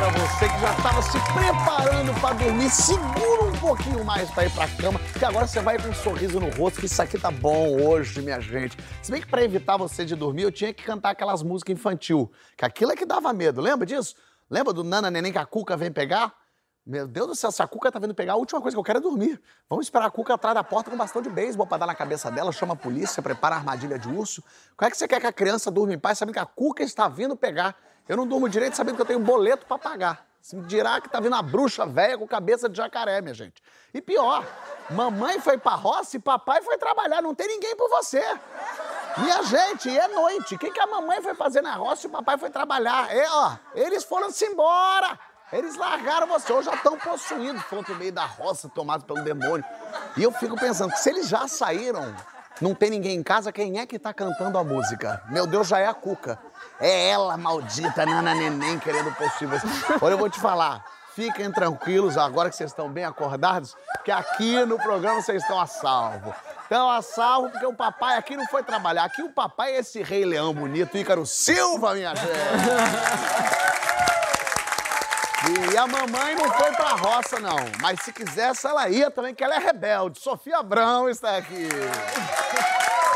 [0.00, 2.70] Pra você que já estava se preparando pra dormir.
[2.70, 6.40] Segura um pouquinho mais pra ir pra cama, que agora você vai com um sorriso
[6.40, 8.78] no rosto, que isso aqui tá bom hoje, minha gente.
[9.02, 12.32] Se bem que pra evitar você de dormir, eu tinha que cantar aquelas músicas infantil,
[12.56, 13.60] que aquilo é que dava medo.
[13.60, 14.14] Lembra disso?
[14.48, 16.32] Lembra do Nana Neném que a Cuca vem pegar?
[16.86, 18.82] Meu Deus do céu, se a Cuca tá vindo pegar, a última coisa que eu
[18.82, 19.38] quero é dormir.
[19.68, 22.30] Vamos esperar a Cuca atrás da porta com bastão de beisebol pra dar na cabeça
[22.30, 24.42] dela, chama a polícia, prepara a armadilha de urso.
[24.74, 26.82] Como é que você quer que a criança durma em paz sabendo que a Cuca
[26.82, 27.76] está vindo pegar?
[28.10, 30.26] Eu não durmo direito sabendo que eu tenho boleto pra pagar.
[30.42, 33.62] Se me dirá que tá vindo a bruxa velha com cabeça de jacaré, minha gente.
[33.94, 34.44] E pior,
[34.90, 38.20] mamãe foi pra roça e papai foi trabalhar, não tem ninguém por você.
[39.16, 40.56] Minha gente, e é noite.
[40.56, 43.14] O que, que a mamãe foi fazer na roça e o papai foi trabalhar?
[43.14, 45.16] É, ó, eles foram-se embora.
[45.52, 49.64] Eles largaram você, ou já estão possuídos, foram pro meio da roça, tomados pelo demônio.
[50.16, 52.12] E eu fico pensando, se eles já saíram,
[52.60, 55.22] não tem ninguém em casa, quem é que tá cantando a música?
[55.30, 56.49] Meu Deus, já é a Cuca.
[56.80, 59.46] É ela, maldita, Nana Neném, querendo você.
[60.00, 60.82] Olha, eu vou te falar,
[61.14, 65.66] fiquem tranquilos, agora que vocês estão bem acordados, que aqui no programa vocês estão a
[65.66, 66.34] salvo.
[66.62, 69.04] Estão a salvo porque o papai aqui não foi trabalhar.
[69.04, 72.30] Aqui o papai é esse rei leão bonito, Ícaro Silva, minha gente.
[75.72, 77.56] E a mamãe não foi pra roça, não.
[77.80, 80.20] Mas se quisesse, ela ia também, que ela é rebelde.
[80.20, 81.68] Sofia Abrão está aqui.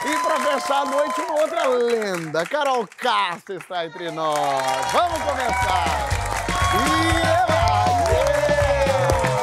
[0.06, 2.44] E pra fechar a noite, uma outra lenda.
[2.44, 4.92] Carol Castro está entre nós.
[4.92, 6.08] Vamos começar.
[6.74, 7.24] E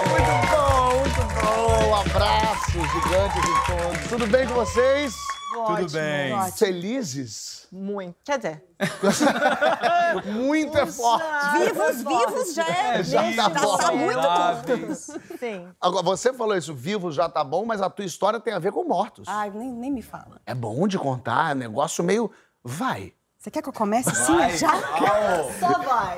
[0.10, 1.96] Muito bom, muito bom.
[1.96, 4.08] Abraços gigantes de todos.
[4.10, 5.16] Tudo bem com vocês?
[5.52, 6.34] Tudo bem.
[6.34, 6.58] ótimo.
[6.58, 7.68] Felizes?
[7.72, 8.16] Muito.
[8.26, 8.64] Quer dizer,
[10.34, 11.26] Muito é forte.
[11.60, 13.04] vivos, vivos já é.
[13.04, 13.78] já tá bom.
[13.78, 15.38] tá muito curto.
[15.40, 15.68] Sim.
[15.80, 18.72] Agora, você falou isso, vivo já tá bom, mas a tua história tem a ver
[18.72, 19.28] com mortos.
[19.28, 20.42] Ai, nem, nem me fala.
[20.46, 22.30] É bom de contar, é negócio meio.
[22.64, 23.14] Vai.
[23.38, 24.72] Você quer que eu comece assim Vai, já?
[24.72, 25.52] Au.
[25.60, 26.18] Só vai.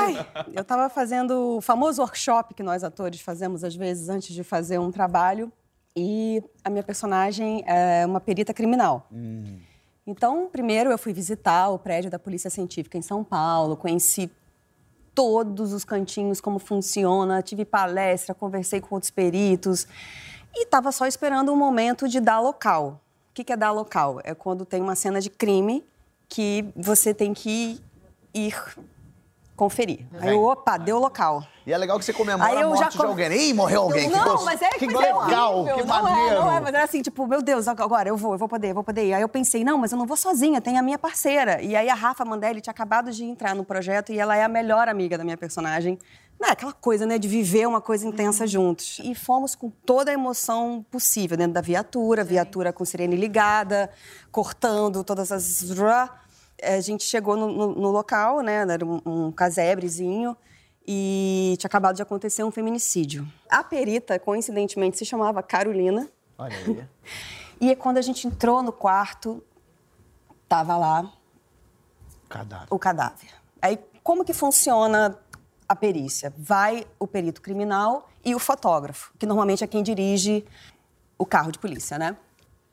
[0.00, 4.44] Ai, eu tava fazendo o famoso workshop que nós atores fazemos às vezes antes de
[4.44, 5.52] fazer um trabalho.
[5.96, 9.08] E a minha personagem é uma perita criminal.
[10.06, 14.30] Então, primeiro eu fui visitar o prédio da Polícia Científica em São Paulo, conheci
[15.14, 19.86] todos os cantinhos, como funciona, tive palestra, conversei com outros peritos
[20.54, 23.00] e estava só esperando o momento de dar local.
[23.30, 24.20] O que que é dar local?
[24.24, 25.84] É quando tem uma cena de crime
[26.28, 27.80] que você tem que
[28.32, 28.54] ir
[29.60, 30.06] conferir.
[30.18, 31.44] Aí, eu, opa, deu local.
[31.66, 33.30] E é legal que você comemora Aí a eu morte já de com- alguém.
[33.50, 34.08] Ih, morreu alguém.
[34.08, 35.76] Não, que mas é que é legal, horrível.
[35.76, 36.30] que não maneiro.
[36.30, 38.70] É, não é, mas era assim, tipo, meu Deus, agora eu vou, eu vou poder,
[38.70, 39.12] eu vou poder.
[39.12, 41.60] Aí eu pensei, não, mas eu não vou sozinha, tem a minha parceira.
[41.60, 44.48] E aí a Rafa Mandelli tinha acabado de entrar no projeto e ela é a
[44.48, 45.98] melhor amiga da minha personagem.
[46.40, 48.98] Não é aquela coisa, né, de viver uma coisa intensa juntos.
[49.04, 53.90] E fomos com toda a emoção possível dentro da viatura, viatura com sirene ligada,
[54.32, 55.60] cortando todas as...
[56.62, 60.36] A gente chegou no, no- no local, né, era um, um casebrezinho,
[60.86, 63.26] e tinha acabado de acontecer um feminicídio.
[63.48, 66.08] A perita, coincidentemente, se chamava Carolina.
[66.38, 66.84] Olha aí.
[67.62, 69.44] E quando a gente entrou no quarto,
[70.48, 71.12] tava lá
[72.26, 72.66] Cadáver.
[72.70, 73.28] o cadáver.
[73.60, 75.18] Aí, como que funciona
[75.68, 76.32] a perícia?
[76.38, 80.42] Vai o perito criminal e o fotógrafo, que normalmente é quem dirige
[81.18, 82.16] o carro de polícia, né?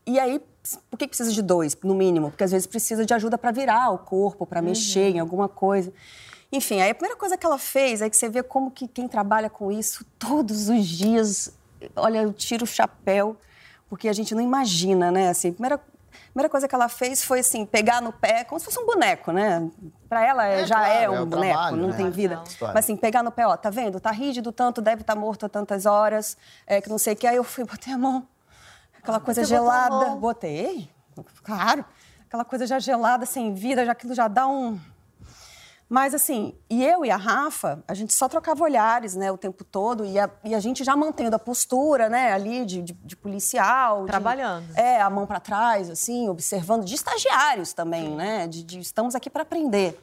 [0.07, 0.41] E aí,
[0.89, 2.31] por que precisa de dois, no mínimo?
[2.31, 5.91] Porque às vezes precisa de ajuda para virar o corpo, para mexer em alguma coisa.
[6.49, 9.05] Enfim, aí a primeira coisa que ela fez é que você vê como que quem
[9.05, 11.51] trabalha com isso todos os dias,
[11.93, 13.35] olha, eu tiro o chapéu,
[13.89, 15.27] porque a gente não imagina, né?
[15.27, 15.81] Assim, a primeira,
[16.31, 19.33] primeira coisa que ela fez foi assim, pegar no pé, como se fosse um boneco,
[19.33, 19.69] né?
[20.07, 21.97] Para ela é, É, já claro, é é um o boneco, trabalho, não né?
[21.97, 22.41] tem vida.
[22.47, 22.73] História.
[22.73, 23.99] Mas assim, pegar no pé, ó, tá vendo?
[23.99, 27.27] Tá rígido tanto, deve estar morto há tantas horas, é, que não sei o que.
[27.27, 28.25] Aí eu fui, botei a mão,
[29.01, 30.15] aquela coisa você gelada.
[30.15, 30.89] Botei,
[31.43, 31.83] claro.
[32.27, 34.77] Aquela coisa já gelada, sem vida, já aquilo já dá um.
[35.89, 39.63] Mas assim, e eu e a Rafa, a gente só trocava olhares, né, o tempo
[39.63, 43.15] todo, e a, e a gente já mantendo a postura, né, ali de, de, de
[43.15, 44.01] policial.
[44.01, 44.65] de- Trabalhando.
[44.75, 49.29] é, a mão para trás, assim, observando, de estagiários também, né, de, de estamos aqui
[49.29, 49.97] para aprender.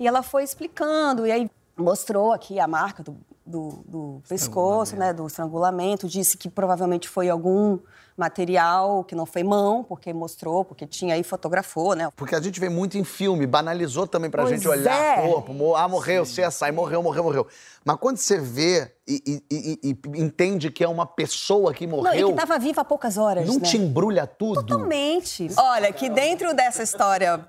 [0.00, 3.14] E ela foi explicando, e aí mostrou aqui a marca do,
[3.44, 7.78] do, do pescoço, né, do estrangulamento, disse que provavelmente foi algum
[8.18, 12.58] material que não foi mão, porque mostrou, porque tinha aí, fotografou, né, Porque a gente
[12.58, 15.28] vê muito em filme, banalizou também pra Pois gente olhar é.
[15.28, 15.74] corpo.
[15.76, 17.46] Ah, morreu, CSI, morreu, morreu, morreu.
[17.84, 21.98] Mas quando você vê e, e- e- e entende que é uma pessoa que Não,
[21.98, 23.60] e morreu, que estava viva há poucas horas, não né?
[23.60, 24.62] te embrulha tudo?
[24.64, 25.48] Totalmente.
[25.56, 27.46] Olha, que dentro dessa história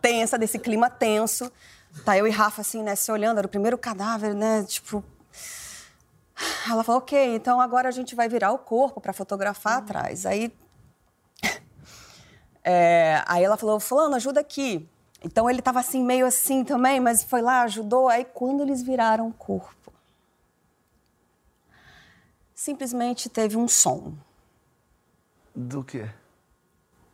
[0.00, 1.50] tensa, desse clima tenso,
[2.04, 5.02] tá eu e Rafa assim, né, se olhando, era o primeiro cadáver, né, tipo...
[6.68, 10.26] Ela falou, ok, então agora a gente vai virar o corpo para fotografar atrás.
[10.26, 10.52] Aí,
[12.64, 14.88] é, aí ela falou, fulano, ajuda aqui.
[15.22, 18.08] Então ele tava assim, meio assim também, mas foi lá, ajudou.
[18.08, 19.92] Aí quando eles viraram o corpo,
[22.54, 24.12] simplesmente teve um som.
[25.54, 26.10] Do quê?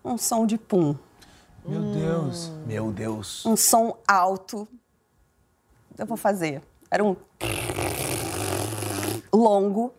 [0.05, 0.96] Um som de pum.
[1.64, 2.49] Meu Deus.
[2.67, 3.44] Meu Deus.
[3.44, 4.67] um som alto.
[5.96, 6.62] Eu vou fazer.
[6.90, 7.14] Era um
[9.32, 9.93] longo.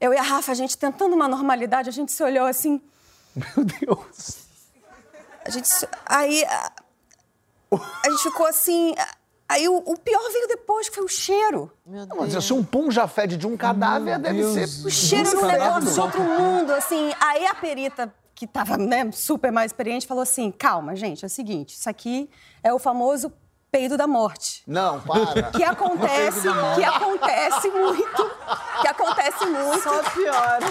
[0.00, 2.80] Eu e a Rafa, a gente tentando uma normalidade, a gente se olhou assim.
[3.34, 4.38] Meu Deus.
[5.44, 5.68] A gente.
[5.68, 6.44] se- Aí.
[6.44, 6.72] A,
[8.04, 8.94] a gente ficou assim.
[9.48, 11.70] Aí o, o pior veio depois, que foi o cheiro.
[11.84, 12.44] Meu Mas Deus.
[12.44, 14.70] se um pum já fede de um cadáver, Meu deve Deus.
[14.70, 14.86] ser.
[14.86, 17.12] O cheiro era um negócio de outro mundo, assim.
[17.20, 21.30] Aí a perita, que estava né, super mais experiente, falou assim: calma, gente, é o
[21.30, 22.30] seguinte, isso aqui
[22.62, 23.32] é o famoso
[23.70, 24.62] peido da morte.
[24.66, 25.50] Não, para.
[25.52, 28.30] Que acontece, que acontece muito,
[28.80, 29.82] que acontece muito.
[29.82, 30.66] Só piora.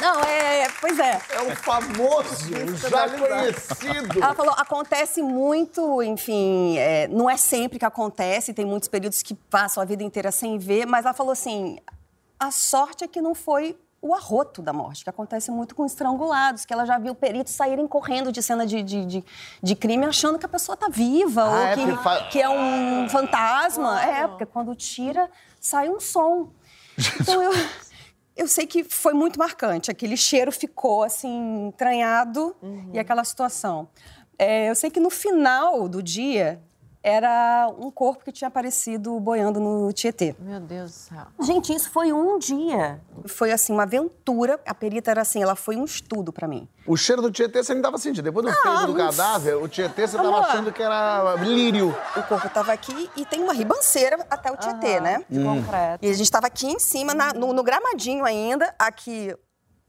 [0.00, 1.20] Não, é, pois é.
[1.30, 2.48] É o famoso,
[2.88, 4.22] já conhecido.
[4.22, 9.34] Ela falou, acontece muito, enfim, é, não é sempre que acontece, tem muitos períodos que
[9.34, 11.78] passam a vida inteira sem ver, mas ela falou assim,
[12.38, 16.64] a sorte é que não foi o arroto da morte, que acontece muito com estrangulados,
[16.64, 19.24] que ela já viu peritos saírem correndo de cena de, de, de,
[19.62, 22.48] de crime achando que a pessoa está viva, Ah, ou é, que, fa- que é
[22.48, 24.00] um fantasma.
[24.02, 25.28] É, porque quando tira,
[25.60, 26.50] sai um som.
[27.20, 27.52] Então eu,
[28.36, 29.90] eu sei que foi muito marcante.
[29.90, 32.54] Aquele cheiro ficou assim, entranhado
[32.92, 33.88] e aquela situação.
[34.38, 36.62] É, eu sei que no final do dia
[37.08, 40.34] era um corpo que tinha aparecido boiando no Tietê.
[40.40, 41.26] Meu Deus do céu.
[41.40, 43.00] Gente, isso foi um dia.
[43.26, 44.58] Foi assim, uma aventura.
[44.66, 46.68] A perita era assim, ela foi um estudo pra mim.
[46.84, 48.24] O cheiro do Tietê você nem tava sentindo.
[48.24, 50.40] Depois do peito do mas- cadáver, o Tietê você tava Amor.
[50.40, 51.94] achando que era lírio.
[52.16, 55.24] O corpo estava aqui e tem uma ribanceira até o Tietê, né?
[55.30, 56.04] De concreto.
[56.04, 59.32] E a gente estava aqui em cima, na- no, no gramadinho ainda, aqui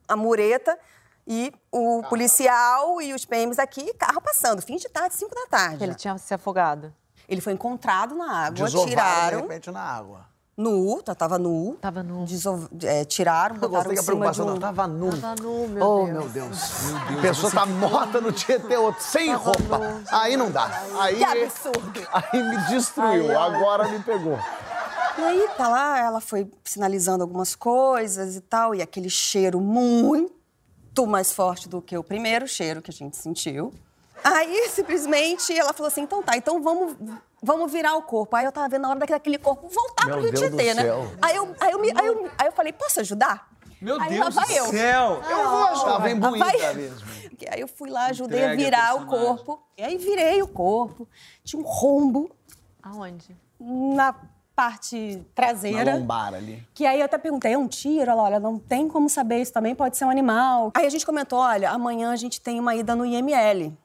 [0.07, 0.77] a mureta
[1.25, 5.83] e o policial e os PMs aqui, carro passando, fim de tarde, 5 da tarde.
[5.83, 6.93] Ele tinha se afogado.
[7.27, 10.25] Ele foi encontrado na água, Desovaram, de tiraram, repente, na água.
[10.55, 11.77] nu, tá- tava nu.
[11.81, 12.23] Tava nu.
[12.25, 14.49] Desov- é, tiraram, Eu botaram gostei em cima de preocupação um...
[14.51, 15.17] não tava nu.
[15.21, 16.11] Tava nu, meu oh, Deus.
[16.13, 16.59] meu Deus.
[17.17, 20.01] a pessoa tá morta no Tietê, outro sem roupa.
[20.11, 20.69] Aí não dá.
[20.99, 22.07] Aí, Que absurdo.
[22.13, 23.37] aí me destruiu.
[23.37, 24.39] Agora me pegou.
[25.17, 30.31] E aí, tá lá, ela foi sinalizando algumas coisas e tal, e aquele cheiro muito
[31.07, 33.73] mais forte do que o primeiro cheiro que a gente sentiu.
[34.23, 36.95] Aí, simplesmente, ela falou assim, então tá, então vamos,
[37.41, 38.35] vamos virar o corpo.
[38.35, 40.81] Aí eu tava vendo a hora daquele corpo voltar Meu pro Rio Tietê, né?
[40.83, 41.11] céu.
[41.21, 43.47] Aí eu, aí, eu me- aí, eu, aí eu falei, posso ajudar?
[43.79, 44.65] Meu Aí Deus do eu.
[44.67, 45.21] céu.
[45.29, 45.91] Eu vou ajudar.
[45.91, 47.07] Tava imbuída vai- mesmo.
[47.51, 49.61] Aí eu fui lá, ajudei a Entregue a virar o corpo.
[49.77, 51.07] E aí virei o corpo.
[51.43, 52.31] Tinha um rombo
[52.81, 53.37] Aonde?
[53.59, 54.15] na
[54.55, 55.93] parte Na traseira.
[55.95, 56.67] lombar ali.
[56.73, 58.09] Que aí eu até perguntei, é um tiro?
[58.09, 60.71] Ela, olha, não tem como saber, isso também pode ser um animal.
[60.75, 63.77] Aí a gente comentou, olha, amanhã a gente tem uma ida no IML.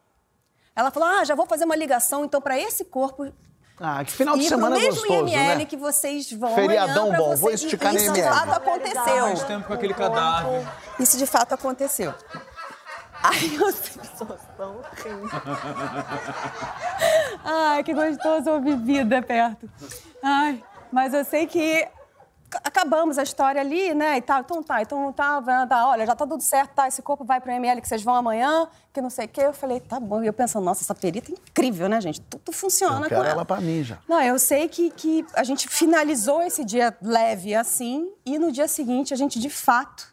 [0.74, 3.30] Ela falou, ah, já vou fazer uma ligação, então, para esse corpo
[3.78, 5.64] Ah, que final de pro semana mesmo gostoso, IML né?
[5.66, 7.40] que vocês vão Feriadão bom, vocês.
[7.40, 8.34] vou esticar no Isso de IML.
[8.34, 9.22] fato aconteceu.
[9.22, 10.66] Mais tempo com aquele cadáver.
[10.98, 12.14] Isso de fato aconteceu.
[13.22, 13.66] Aí eu...
[17.44, 19.68] Ai, que gostoso ouvir vida perto.
[20.22, 21.86] Ai, mas eu sei que
[22.64, 24.40] acabamos a história ali, né, e tal.
[24.40, 27.40] Então tá, então tá, vai- tá, olha, já tá tudo certo, tá, esse corpo vai
[27.40, 29.42] pro ML que vocês vão amanhã, que não sei o quê.
[29.42, 30.22] Eu falei, tá bom.
[30.22, 32.20] E eu pensando, nossa, essa perita é incrível, né, gente?
[32.20, 33.98] Tudo funciona Eu quero com ela pra mim já.
[34.08, 38.68] não, eu sei que, que a gente finalizou esse dia leve assim, e no dia
[38.68, 40.12] seguinte a gente, de fato,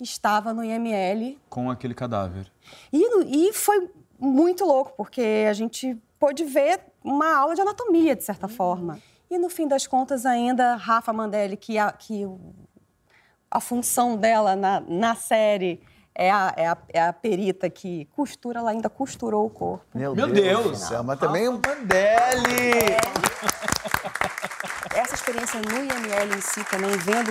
[0.00, 1.38] estava no IML.
[1.48, 2.50] Com aquele cadáver.
[2.92, 8.24] E, e foi muito louco, porque a gente pôde ver uma aula de anatomia, de
[8.24, 9.00] certa forma.
[9.30, 12.54] E no fim das contas, ainda, Rafa Mandelli, que a, que o-
[13.50, 15.80] a função dela na, na série
[16.14, 19.84] é a, é, a, é a perita que costura, ela ainda costurou o corpo.
[19.94, 20.70] Meu Deus!
[20.70, 22.96] do céu, mas também um Mandelli!
[24.94, 27.30] Essa experiência no IML em si também, vendo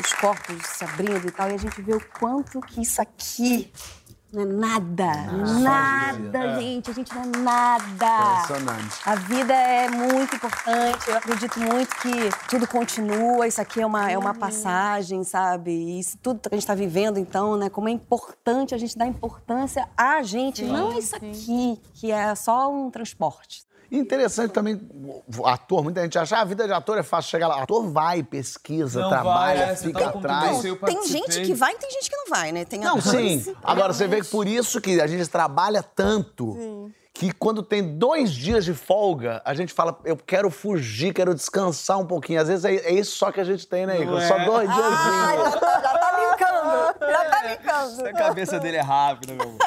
[0.00, 3.72] os corpos se abrindo e tal, e a gente vê o quanto que isso aqui
[4.32, 5.12] não é nada.
[5.60, 6.90] nada, gente.
[6.90, 8.44] A gente não é nada.
[8.44, 8.96] Impressionante.
[9.04, 11.08] A vida é muito importante.
[11.08, 13.46] Eu acredito muito que tudo continua.
[13.46, 15.70] Isso aqui é uma, é uma passagem, sabe?
[15.70, 17.68] E isso tudo que a gente está vivendo, então, né?
[17.68, 22.72] Como é importante a gente dar importância a gente, não isso aqui, que é só
[22.72, 23.69] um transporte.
[23.90, 24.80] E Interessante também,
[25.44, 27.62] ator, muita gente acha, ah, a vida de ator é fácil chegar lá.
[27.62, 30.64] Ator vai, pesquisa, Não trabalha, vai, é, fica contando atrás.
[30.64, 32.64] eu Tem gente que vai e tem gente que não vai, né?
[32.64, 33.56] Tem Não, atores- sim.
[33.62, 36.90] Agora você vê que por isso que a gente trabalha tanto.
[37.12, 41.98] Que quando tem dois dias de folga, a gente fala, eu quero fugir, quero descansar
[41.98, 42.40] um pouquinho.
[42.40, 44.20] Às vezes é, é isso só que a gente tem, né, Igor?
[44.20, 44.44] Não Só é?
[44.46, 45.52] dois Ah, diazinhos.
[45.52, 47.10] já tá, já tá linkando.
[47.12, 48.06] Já tá linkando.
[48.08, 49.58] A cabeça dele é rápida, meu amor.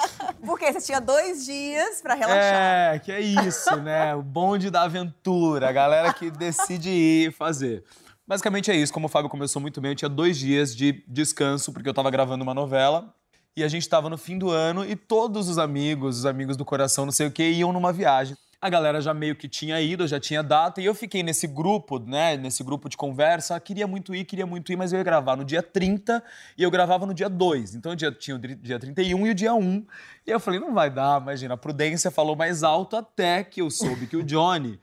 [0.45, 2.95] Porque você tinha dois dias pra relaxar.
[2.95, 4.13] É, que é isso, né?
[4.15, 7.83] O bonde da aventura, a galera que decide ir fazer.
[8.27, 11.73] Basicamente é isso, como o Fábio começou muito bem, eu tinha dois dias de descanso,
[11.73, 13.13] porque eu tava gravando uma novela.
[13.55, 16.65] E a gente tava no fim do ano e todos os amigos, os amigos do
[16.65, 18.35] coração, não sei o que, iam numa viagem.
[18.65, 21.99] A galera já meio que tinha ido, já tinha data, e eu fiquei nesse grupo,
[21.99, 22.37] né?
[22.37, 23.59] Nesse grupo de conversa.
[23.59, 26.23] Queria muito ir, queria muito ir, mas eu ia gravar no dia 30
[26.57, 27.75] e eu gravava no dia 2.
[27.75, 29.85] Então eu tinha o dia 31 e o dia 1.
[30.25, 31.55] E eu falei, não vai dar, imagina.
[31.55, 34.79] A prudência falou mais alto até que eu soube que o Johnny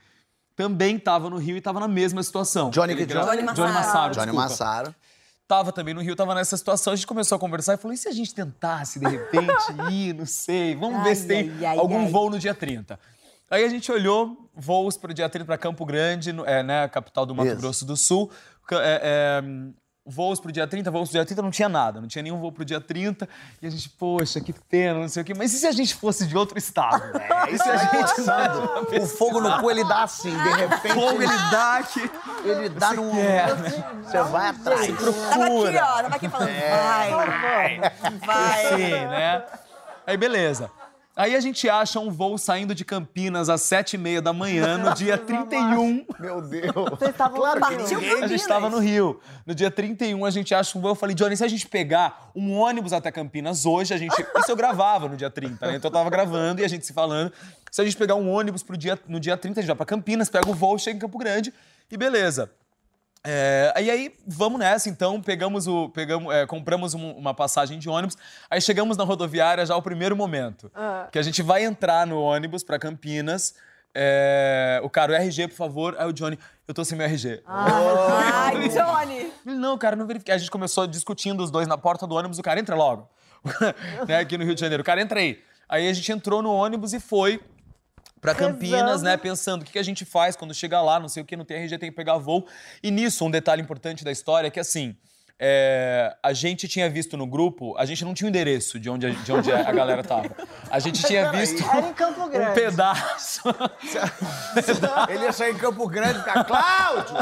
[0.55, 2.69] também estava no Rio e estava na mesma situação.
[2.69, 3.37] Johnny que gra- Johnny?
[3.55, 4.13] Johnny Massaro.
[4.15, 4.33] Johnny.
[4.33, 4.95] Massaro.
[5.49, 6.93] Tava também no Rio, tava nessa situação.
[6.93, 9.55] A gente começou a conversar e falou: e se a gente tentasse, de repente,
[9.91, 12.09] ir, não sei, vamos Ai, ver se tem ai, ai, algum ai.
[12.09, 13.01] voo no dia 30.
[13.51, 17.27] Aí a gente olhou voos para o dia 30 para Campo Grande, é, né, capital
[17.27, 17.57] do Mato Isso.
[17.57, 18.31] Grosso do Sul.
[18.73, 19.43] É, é,
[20.07, 22.23] voos para o dia 30, voos para o dia 30, não tinha nada, não tinha
[22.23, 23.29] nenhum voo para o dia 30.
[23.61, 25.35] E a gente, poxa, que pena, não sei o quê.
[25.35, 27.03] Mas e se a gente fosse de outro estado?
[27.19, 29.01] É, e se a gente.
[29.01, 30.95] O fogo no cu, ele dá assim, de repente.
[30.95, 32.11] Fogo ele dá aqui.
[32.45, 33.11] Ele dá num.
[33.11, 33.57] quer,
[34.05, 34.87] Você vai atrás.
[34.87, 36.03] Tava aqui, ó.
[36.03, 37.81] Tava aqui falando, vai,
[38.27, 38.67] vai.
[38.69, 39.45] Sim, né?
[40.07, 40.71] Aí beleza.
[41.21, 44.79] Aí a gente acha um voo saindo de Campinas às sete e meia da manhã,
[44.79, 46.07] no dia 31.
[46.19, 46.73] Meu Deus.
[46.73, 49.21] Vocês estavam Claro A gente estava no Rio.
[49.45, 50.93] No dia 31, a gente acha um voo.
[50.93, 54.15] Eu falei, Johnny, se a gente pegar um ônibus até Campinas hoje, a gente.
[54.39, 55.77] Isso eu gravava no dia 30, né?
[55.77, 57.31] Então eu tava gravando e a gente se falando.
[57.71, 59.85] Se a gente pegar um ônibus pro dia, no dia 30, a gente vai pra
[59.85, 61.53] Campinas, pega o voo, chega em Campo Grande
[61.91, 62.51] e beleza.
[63.23, 65.91] É, e aí, vamos nessa, então, pegamos o.
[65.91, 68.17] Pegamos, é, compramos um- uma passagem de ônibus,
[68.49, 70.71] aí chegamos na rodoviária já o primeiro momento.
[71.13, 73.55] Que a gente vai entrar no ônibus pra Campinas.
[73.93, 75.97] é, o cara, o RG, por favor.
[75.99, 77.43] Aí o Johnny, eu tô sem meu RG.
[77.45, 79.33] Ai, Johnny.
[79.45, 80.33] Ele, não, cara, não verifiquei.
[80.33, 83.09] A gente começou discutindo os dois na porta do ônibus, o cara entra logo.
[84.07, 84.83] né, aqui no Rio de Janeiro.
[84.83, 85.43] O cara entra aí.
[85.69, 87.41] Aí a gente entrou no ônibus e foi
[88.21, 91.23] pra Campinas, né, pensando o que, que a gente faz quando chega lá, não sei
[91.23, 92.47] o que, não tem RG, tem que pegar voo.
[92.83, 94.97] E nisso, um detalhe importante da história é que, assim,
[95.43, 99.07] é, a gente tinha visto no grupo, a gente não tinha o endereço de onde
[99.07, 100.29] a, de onde a galera tava.
[100.71, 102.55] A gente tinha visto Era em Campo um Grande.
[102.61, 103.41] pedaço.
[105.09, 107.17] Ele ia sair em Campo Grande e ficar, Cláudio!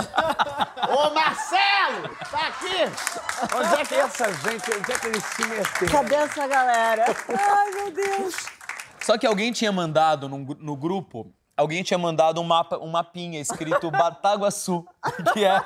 [0.89, 2.09] Ô, Marcelo!
[2.29, 3.57] Tá aqui!
[3.57, 5.93] Onde é que essa gente, onde é que eles se meteram?
[5.93, 7.05] Cadê essa galera?
[7.29, 8.58] Ai, meu Deus.
[9.09, 13.41] Só que alguém tinha mandado gru- no, grupo, alguém tinha mandado um mapa, um mapinha
[13.41, 14.85] escrito Bataguaçu,
[15.33, 15.59] que é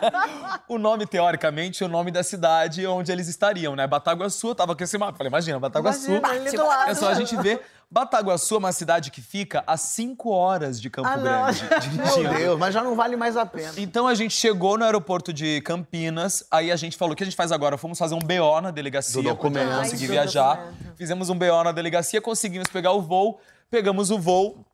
[0.68, 3.84] o nome, teoricamente, o nome da cidade onde eles estariam, né?
[3.84, 5.18] Bataguaçu, eu tava com esse mapa.
[5.18, 6.12] Falei, imagina, Bataguaçu.
[6.18, 6.50] Imagina.
[6.88, 7.61] É só a gente ver.
[7.92, 11.22] Bataguaçu é uma cidade que fica a 5 horas de Campo Ah, não.
[11.25, 11.68] Grande.
[11.92, 12.34] Meu dirigindo.
[12.34, 13.70] Deus, mas já não vale mais a pena.
[13.76, 17.26] Então a gente chegou no aeroporto de Campinas, aí a gente falou: o que a
[17.26, 17.76] gente faz agora?
[17.76, 19.76] Fomos fazer um BO na delegacia, Do documento.
[19.76, 20.56] conseguir viajar.
[20.56, 20.96] documento.
[20.96, 23.38] Fizemos um BO na delegacia, conseguimos pegar o voo,
[23.70, 24.64] pegamos o voo.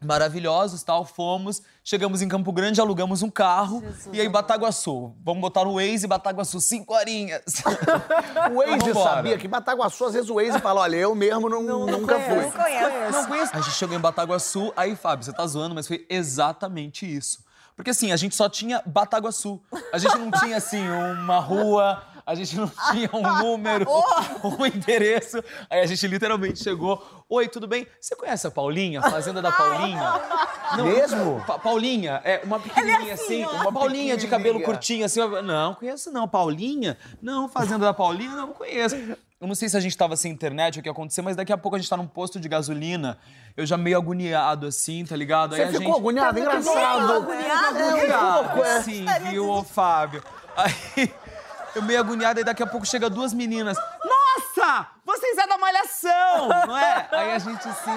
[0.00, 5.12] Maravilhosos, tal, fomos, chegamos em Campo Grande, alugamos um carro e aí Bataguaçu.
[5.24, 7.42] Vamos botar no Waze Bataguaçu, cinco horinhas.
[8.52, 12.14] O Waze sabia que Bataguaçu, às vezes o Waze fala, olha, eu mesmo não, nunca
[12.14, 12.28] conheço.
[12.28, 12.44] fui.
[12.44, 13.12] Não conheço.
[13.12, 13.56] Não conheço.
[13.56, 17.46] A gente chegou em Bataguaçu, aí, Fábio, você tá zoando, mas foi exatamente isso.
[17.78, 19.60] Porque assim, a gente só tinha Bataguaçu.
[19.92, 23.86] A gente não tinha, assim, uma rua, a gente não tinha um número,
[24.44, 25.42] um endereço.
[25.70, 27.02] Aí a gente literalmente chegou.
[27.26, 27.86] Oi, tudo bem?
[27.98, 30.12] Você conhece a Paulinha, a Fazenda da Paulinha?
[30.84, 31.42] Mesmo?
[31.46, 35.20] Pa- Paulinha, é uma pequenininha assim, uma Paulinha de cabelo curtinho assim.
[35.42, 36.28] Não, conheço não.
[36.28, 36.98] Paulinha?
[37.22, 38.32] Não, Fazenda da Paulinha?
[38.32, 38.94] Não, conheço.
[39.40, 41.56] Eu não sei se a gente tava sem internet o que aconteceu, mas daqui a
[41.56, 43.18] pouco a gente tá num posto de gasolina.
[43.56, 45.56] Eu já meio agoniado assim, tá ligado?
[45.56, 45.96] Você a ficou gente...
[45.96, 47.12] agoniado, engraçado.
[47.12, 47.78] agoniado?
[47.78, 48.82] É, um pouco, é.
[48.82, 50.22] Sim, viu, ô Fábio?
[50.56, 51.10] Aí,
[51.74, 53.76] eu meio agoniado, e daqui a pouco chega duas meninas.
[54.04, 54.88] Nossa!
[55.04, 57.08] Vocês é da malhação, não é?
[57.12, 57.90] Aí a gente assim.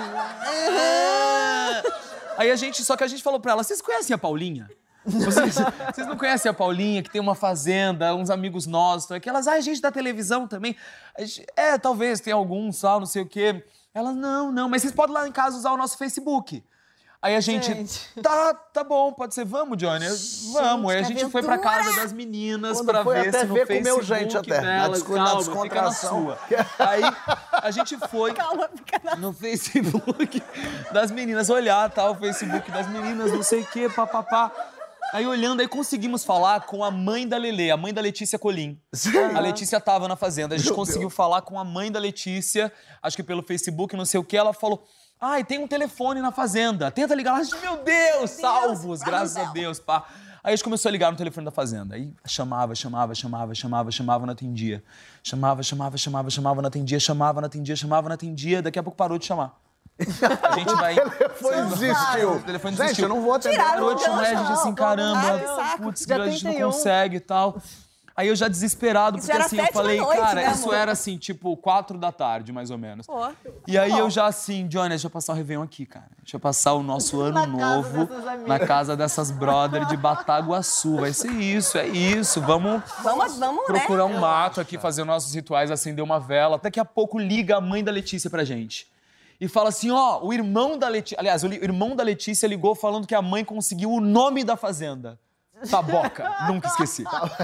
[2.37, 4.69] Aí a gente, só que a gente falou pra ela: vocês conhecem a Paulinha?
[5.03, 5.55] Vocês,
[5.93, 9.59] vocês não conhecem a Paulinha, que tem uma fazenda, uns amigos nossos, que elas, ah,
[9.59, 10.75] gente da televisão também.
[11.19, 13.65] Gente, é, talvez tem alguns, tal, não sei o quê.
[13.93, 16.63] Elas, não, não, mas vocês podem lá em casa usar o nosso Facebook.
[17.21, 18.09] Aí a gente, Gente.
[18.23, 20.07] tá, tá bom, pode ser, vamos, Johnny,
[20.53, 20.91] vamos.
[20.91, 23.53] Aí a gente foi pra casa das meninas Quando pra foi ver até se no
[23.53, 26.39] ver, Facebook comeu gente até, na delas, na calma, fica na sua.
[26.79, 27.03] Aí
[27.51, 29.15] a gente foi Calma, fica na...
[29.17, 30.41] no Facebook
[30.91, 34.51] das meninas, olhar tá, o Facebook das meninas, não sei o quê, papapá.
[35.13, 38.79] Aí olhando, aí conseguimos falar com a mãe da Lele, a mãe da Letícia Colim.
[39.35, 41.13] A Letícia tava na fazenda, a gente Meu conseguiu Deus.
[41.13, 42.71] falar com a mãe da Letícia,
[43.03, 44.87] acho que pelo Facebook, não sei o que, ela falou.
[45.21, 46.89] Ai, tem um telefone na fazenda.
[46.89, 47.43] Tenta ligar lá.
[47.43, 50.03] Gente, Meu Deus, salvos, graças a Deus, pá.
[50.43, 51.93] Aí a gente começou a ligar no telefone da fazenda.
[51.93, 54.83] Aí chamava, chamava, chamava, chamava, chamava, não atendia.
[55.21, 58.61] Chamava, chamava, chamava, chamava, não atendia, chamava, não atendia, chamava, não atendia.
[58.63, 59.55] Daqui a pouco parou de chamar.
[59.99, 60.95] A gente vai.
[61.39, 62.31] Foi, desistiu.
[62.37, 63.05] O telefone Gente, desistiu.
[63.05, 63.57] eu não vou atender.
[63.57, 65.83] Parou o de chamar, a gente assim, Ai, caramba, que saco.
[65.83, 66.71] putz, Já a gente não 31.
[66.71, 67.61] consegue e tal.
[68.15, 70.75] Aí eu já desesperado, Isso porque assim, eu falei, noite, cara, né, isso amor?
[70.75, 73.07] era assim, tipo, quatro da tarde, mais ou menos.
[73.07, 73.29] Pô.
[73.65, 76.07] E aí eu já assim, Johnny, deixa eu passar o Réveillon aqui, cara.
[76.19, 78.47] Deixa eu passar o nosso ano Na casa novo amigas.
[78.47, 80.97] na casa dessas brother de Bataguaçu.
[80.97, 82.41] Vai ser isso, é isso.
[82.41, 83.65] Vamos Vamos, vamos, né?
[83.79, 86.59] procurar um mato aqui, fazer nossos rituais, acender uma vela.
[86.61, 88.87] Daqui a pouco liga a mãe da Letícia pra gente.
[89.39, 91.17] E fala assim, ó, o irmão da Letícia...
[91.19, 94.43] Aliás, o li- o irmão da Letícia ligou falando que a mãe conseguiu o nome
[94.43, 95.17] da fazenda.
[95.69, 97.03] Taboca, nunca esqueci.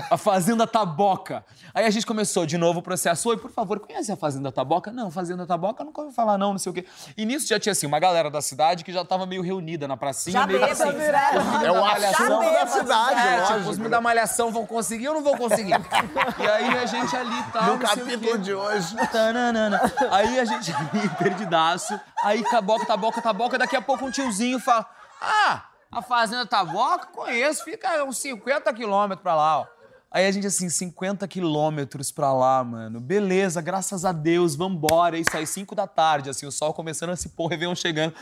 [0.10, 1.46] A Fazenda Taboca.
[1.74, 3.30] Aí a gente começou de novo o processo.
[3.30, 4.92] Oi, por favor, conhece a Fazenda Taboca?
[4.92, 6.86] Não, Fazenda Taboca nunca ouvi falar, não, não sei o quê.
[7.16, 9.96] E nisso já tinha assim, uma galera da cidade que já tava meio reunida na
[9.96, 10.98] pracinha, Já meio bêbado, assim.
[10.98, 11.66] né?
[11.66, 15.24] É o assunto da cidade, é, tipo, os meninos da malhação vão conseguir ou não
[15.24, 15.74] vão conseguir?
[16.40, 17.62] e aí a gente ali tá.
[17.64, 18.96] No capítulo de hoje.
[19.12, 19.80] Tananana.
[20.12, 22.00] Aí a gente ali, perdidaço.
[22.24, 23.58] Aí taboca, taboca, taboca.
[23.58, 24.86] Daqui a pouco um tiozinho fala:
[25.22, 29.68] Ah, a fazenda Taboca, conheço, fica uns 50 quilômetros pra lá, ó.
[30.10, 33.00] Aí a gente assim, 50 quilômetros pra lá, mano.
[33.00, 35.18] Beleza, graças a Deus, vambora.
[35.18, 38.16] Isso aí, 5 da tarde, assim, o sol começando a se pôr, Réveillon chegando.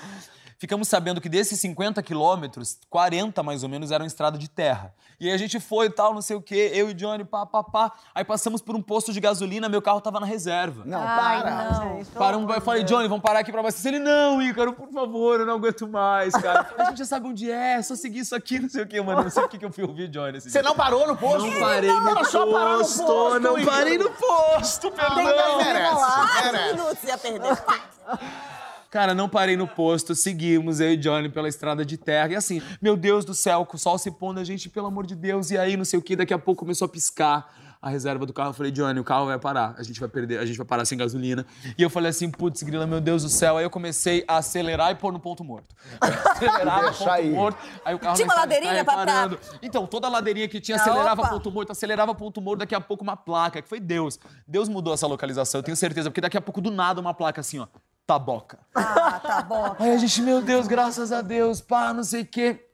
[0.57, 4.93] Ficamos sabendo que desses 50 quilômetros, 40 mais ou menos eram estrada de terra.
[5.19, 7.45] E aí a gente foi e tal, não sei o quê, eu e Johnny, pá,
[7.45, 7.91] pá, pá.
[8.13, 10.83] Aí passamos por um posto de gasolina, meu carro tava na reserva.
[10.85, 11.55] Não, Ai, para.
[11.73, 12.09] não, gente.
[12.11, 12.91] Paramos, eu falei, Deus.
[12.91, 13.93] Johnny, vamos parar aqui pra abastecer.
[13.93, 16.63] Ele, não, Ícaro, por favor, eu não aguento mais, cara.
[16.63, 18.87] Falei, a gente já sabe onde é, é só seguir isso aqui, não sei o
[18.87, 19.23] quê, mano.
[19.23, 20.37] Não sei o que que eu fui ouvir, Johnny.
[20.37, 20.67] esse Você dia.
[20.69, 21.45] não parou no posto?
[21.47, 25.57] Não parei no Era só parar no posto, posto, não parei no posto, perdão.
[25.57, 26.73] Merece, Quatro merece.
[26.73, 27.57] minutos ia perder.
[28.95, 32.29] Cara, não parei no posto, seguimos eu e Johnny pela estrada de terra.
[32.31, 35.05] E assim, meu Deus do céu, com o sol se pondo, a gente, pelo amor
[35.05, 37.89] de Deus, e aí não sei o que, daqui a pouco começou a piscar a
[37.89, 38.51] reserva do carro.
[38.51, 40.85] Eu falei, Johnny, o carro vai parar, a gente vai perder, a gente vai parar
[40.85, 41.45] sem gasolina.
[41.77, 43.57] E eu falei assim, putz, grila, meu Deus do céu.
[43.57, 45.75] Aí eu comecei a acelerar e pôr no ponto morto.
[45.99, 47.29] Acelerar no ponto aí.
[47.31, 47.57] morto.
[47.83, 49.37] Aí o carro Tinha uma ladeirinha pra- pra- parando.
[49.61, 51.31] Então, toda a ladeirinha que tinha Ah, acelerava opa.
[51.31, 54.17] ponto morto, acelerava ponto morto, daqui a pouco uma placa, que foi Deus.
[54.47, 57.41] Deus mudou essa localização, eu tenho certeza, porque daqui a pouco do nada uma placa
[57.41, 57.67] assim, ó,
[58.05, 58.59] taboca.
[58.73, 59.75] Ah, tá bom.
[59.79, 62.67] Aí a gente, meu Deus, graças a Deus, pá, não sei o quê.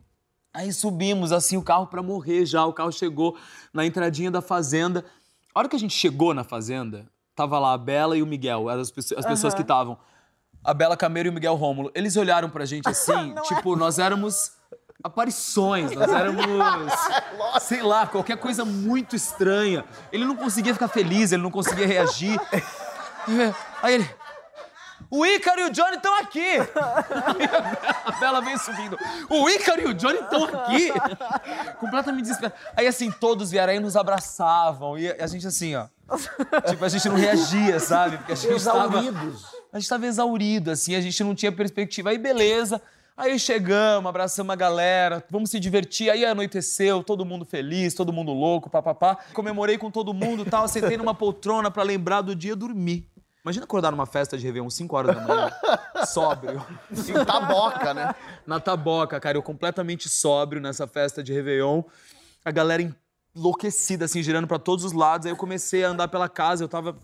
[0.54, 2.66] Aí subimos, assim, o carro pra morrer já.
[2.66, 3.38] O carro chegou
[3.74, 5.06] na entradinha da fazenda.
[5.56, 8.70] A hora que a gente chegou na fazenda, tava lá a Bela e o Miguel,
[8.70, 9.98] eram as, pessoas- as pessoas que estavam.
[10.64, 11.90] A Bela Cameiro e o Miguel Rômulo.
[11.96, 14.52] Eles olharam pra gente assim, tipo, nós éramos
[15.04, 16.46] aparições, nós éramos,
[17.62, 19.84] sei lá, qualquer coisa muito estranha.
[20.12, 22.40] Ele não conseguia ficar feliz, ele não conseguia reagir.
[23.82, 24.10] Aí ele,
[25.12, 26.56] o Ícaro e o Johnny estão aqui!
[28.06, 28.98] A Bela vem subindo.
[29.30, 30.90] O Ícaro e o Johnny estão aqui!
[31.82, 32.56] Completamente desesperado.
[32.78, 34.98] Aí, assim, todos vieram aí e nos abraçavam.
[34.98, 35.88] E a gente, assim, ó.
[36.66, 38.18] Tipo, a gente não reagia, sabe?
[38.18, 39.00] Porque a gente tava.
[39.00, 39.46] Exauridos.
[39.74, 42.12] A gente tava exaurido, assim, a gente não tinha perspectiva.
[42.12, 42.82] Aí, beleza.
[43.16, 46.10] Aí chegamos, abraçamos a galera, vamos se divertir.
[46.10, 49.18] Aí anoiteceu, todo mundo feliz, todo mundo louco, papapá.
[49.34, 53.11] Comemorei com todo mundo tal, sentei numa poltrona pra lembrar do dia dormir.
[53.44, 55.52] Imagina acordar numa festa de Réveillon 5 horas da manhã,
[56.06, 56.64] sóbrio.
[56.92, 58.14] Em taboca, né?
[58.46, 61.82] Na taboca, cara, eu completamente sóbrio nessa festa de Réveillon.
[62.46, 62.88] A galera
[63.36, 65.26] enlouquecida, assim, girando pra todos os lados.
[65.26, 66.96] Aí eu comecei a andar pela casa, eu tava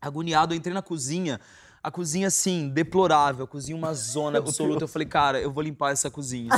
[0.00, 1.40] agoniado, eu entrei na cozinha.
[1.82, 4.84] A cozinha, assim, deplorável, a cozinha uma zona absoluta.
[4.84, 6.50] Eu falei, cara, eu vou limpar essa cozinha.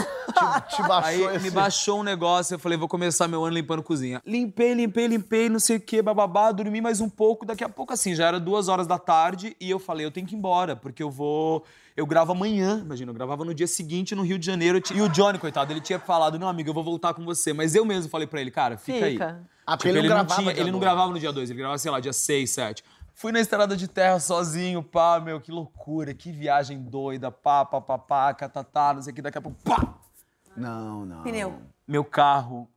[0.69, 1.45] Te baixou Aí esse...
[1.45, 4.21] me baixou um negócio, eu falei, vou começar meu ano limpando cozinha.
[4.27, 7.47] Limpei, limpei, limpei, não sei o que, bababá, dormi mais um pouco.
[7.47, 10.27] Daqui a pouco, assim, já era duas horas da tarde e eu falei, eu tenho
[10.27, 11.65] que ir embora, porque eu vou.
[11.97, 14.83] Eu gravo amanhã, imagina, eu gravava no dia seguinte no Rio de Janeiro.
[14.93, 17.53] E o Johnny, coitado, ele tinha falado, não, amigo, eu vou voltar com você.
[17.53, 19.13] Mas eu mesmo falei pra ele, cara, fica, aí.
[19.13, 19.43] Fica.
[19.65, 20.91] Ah, porque Tipo, ele não não gravava tinha, dia ele não dois.
[20.91, 22.85] gravava no dia 2, ele gravava, sei lá, dia 6, 7.
[23.15, 27.81] Fui na estrada de terra sozinho, pá, meu, que loucura, que viagem doida, pá, pá,
[27.81, 29.95] pá, pá, catatá, não sei o que, daqui a pouco, pá!
[30.57, 31.23] Não, não.
[31.23, 31.61] Pneu.
[31.87, 32.69] Meu carro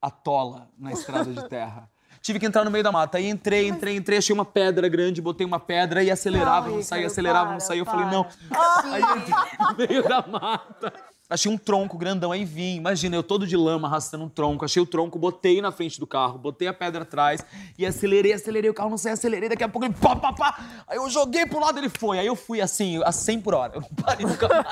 [0.00, 1.88] atola na estrada de terra.
[2.22, 3.18] Tive que entrar no meio da mata.
[3.18, 7.02] Aí entrei, entrei, entrei, achei uma pedra grande, botei uma pedra e acelerava, não saía,
[7.02, 7.80] Ícaro, acelerava, não para, saía.
[7.80, 8.26] Eu falei, não.
[8.92, 10.92] Aí entrei no meio da mata.
[11.28, 12.76] Achei um tronco grandão, aí vim.
[12.76, 14.64] Imagina, eu todo de lama arrastando um tronco.
[14.64, 17.44] Achei o tronco, botei na frente do carro, botei a pedra atrás
[17.76, 18.70] e acelerei, acelerei.
[18.70, 19.48] O carro não saía, acelerei.
[19.48, 20.84] Daqui a pouco ele pá, pá, pá.
[20.86, 22.20] Aí eu joguei pro lado, ele foi.
[22.20, 23.74] Aí eu fui assim, a 100 por hora.
[23.74, 24.66] Eu não parei nunca mais.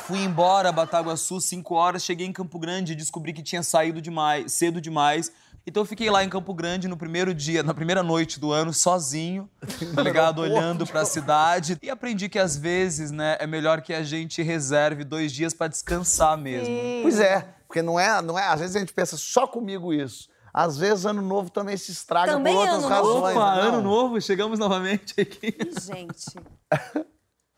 [0.10, 2.02] Fui embora, Bataguaçu, 5 horas.
[2.02, 5.30] Cheguei em Campo Grande e descobri que tinha saído demais, cedo demais.
[5.66, 8.72] Então eu fiquei lá em Campo Grande no primeiro dia, na primeira noite do ano,
[8.72, 9.48] sozinho,
[9.94, 10.40] tá ligado?
[10.40, 11.76] Olhando pra cidade.
[11.82, 15.68] E aprendi que às vezes, né, é melhor que a gente reserve dois dias pra
[15.68, 16.74] descansar mesmo.
[17.02, 18.46] Pois é, porque não é, não é.
[18.46, 20.28] Às vezes a gente pensa só comigo isso.
[20.52, 23.20] Às vezes ano novo também se estraga Também por outras ano novo.
[23.20, 23.36] razões.
[23.36, 23.62] Opa, né?
[23.62, 25.54] ano novo, chegamos novamente aqui.
[25.80, 26.34] Gente.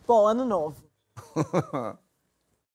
[0.06, 0.76] Bom, ano novo.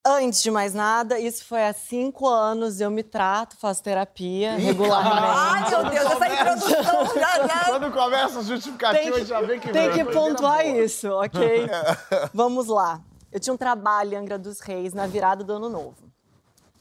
[0.10, 2.80] Antes de mais nada, isso foi há cinco anos.
[2.80, 5.17] Eu me trato, faço terapia regularmente.
[5.20, 7.65] Ai, meu Deus, essa introdução já, já.
[7.65, 11.67] Quando começa a justificativa, Tem, já vê que tem que pontuar isso, ok?
[12.34, 13.02] Vamos lá.
[13.34, 15.98] Eu tinha um trabalho em Angra dos Reis na virada do ano novo.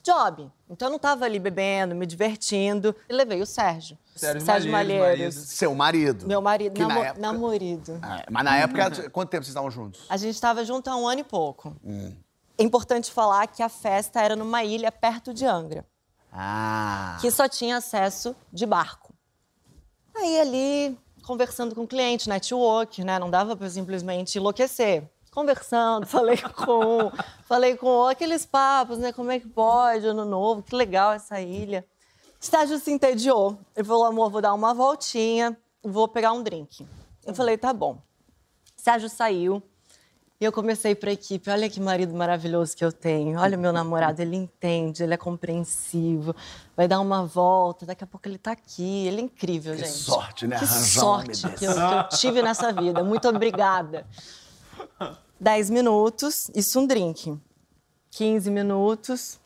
[0.04, 0.48] Job.
[0.70, 2.94] Então eu não tava ali bebendo, me divertindo.
[3.08, 3.98] E levei o Sérgio.
[4.14, 5.34] Sérgio Malheiros, Malheiros.
[5.34, 6.28] Seu marido.
[6.28, 7.92] Meu marido, Que na namo, época- namorido.
[8.04, 10.04] É, mas na época, quanto tempo vocês estavam juntos?
[10.08, 11.74] A gente estava junto há um ano e pouco.
[12.58, 15.84] É importante falar que a festa era numa ilha perto de Angra,
[16.32, 17.18] Ah.
[17.20, 19.12] que só tinha acesso de barco.
[20.14, 23.18] Aí ali, conversando com o cliente, network, né?
[23.18, 25.08] Não dava para simplesmente enlouquecer.
[25.30, 27.10] Conversando, falei com um,
[27.44, 29.12] falei com aqueles papos, né?
[29.12, 31.86] Como é que pode, ano novo, que legal essa ilha.
[32.40, 33.58] Estágio se entediou.
[33.74, 36.86] Ele falou, amor, vou dar uma voltinha, vou pegar um drink.
[37.24, 37.98] Eu falei, tá bom.
[38.76, 39.62] Sérgio saiu
[40.40, 41.50] e eu comecei para a equipe.
[41.50, 43.38] Olha que marido maravilhoso que eu tenho.
[43.38, 46.36] Olha o meu namorado, ele entende, ele é compreensivo.
[46.76, 49.06] Vai dar uma volta, daqui a pouco ele tá aqui.
[49.06, 49.88] Ele é incrível, gente.
[49.90, 50.58] sorte, né?
[50.58, 53.02] Que Arranjar sorte que eu, que eu tive nessa vida.
[53.02, 54.06] Muito obrigada.
[55.40, 57.38] 10 minutos, isso um drink.
[58.10, 59.38] 15 minutos,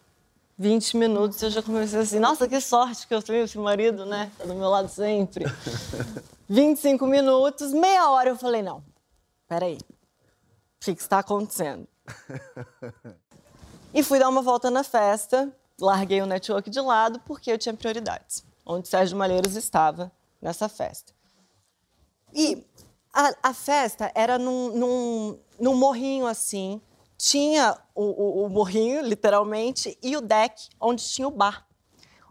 [0.59, 4.31] 20 minutos, eu já comecei assim, nossa, que sorte que eu tenho esse marido, né?
[4.39, 5.45] Tá do meu lado sempre.
[6.49, 8.83] 25 minutos, meia hora eu falei, não,
[9.49, 9.79] peraí,
[10.81, 11.87] que que está acontecendo?
[13.93, 17.75] E fui dar uma volta na festa, larguei o network de lado porque eu tinha
[17.75, 21.13] prioridades, onde Sérgio Malheiros estava nessa festa.
[22.33, 22.65] E
[23.13, 26.81] a, a festa era num, num, num morrinho assim.
[27.19, 31.67] Tinha o, o- o morrinho, literalmente, e o deck onde tinha o bar.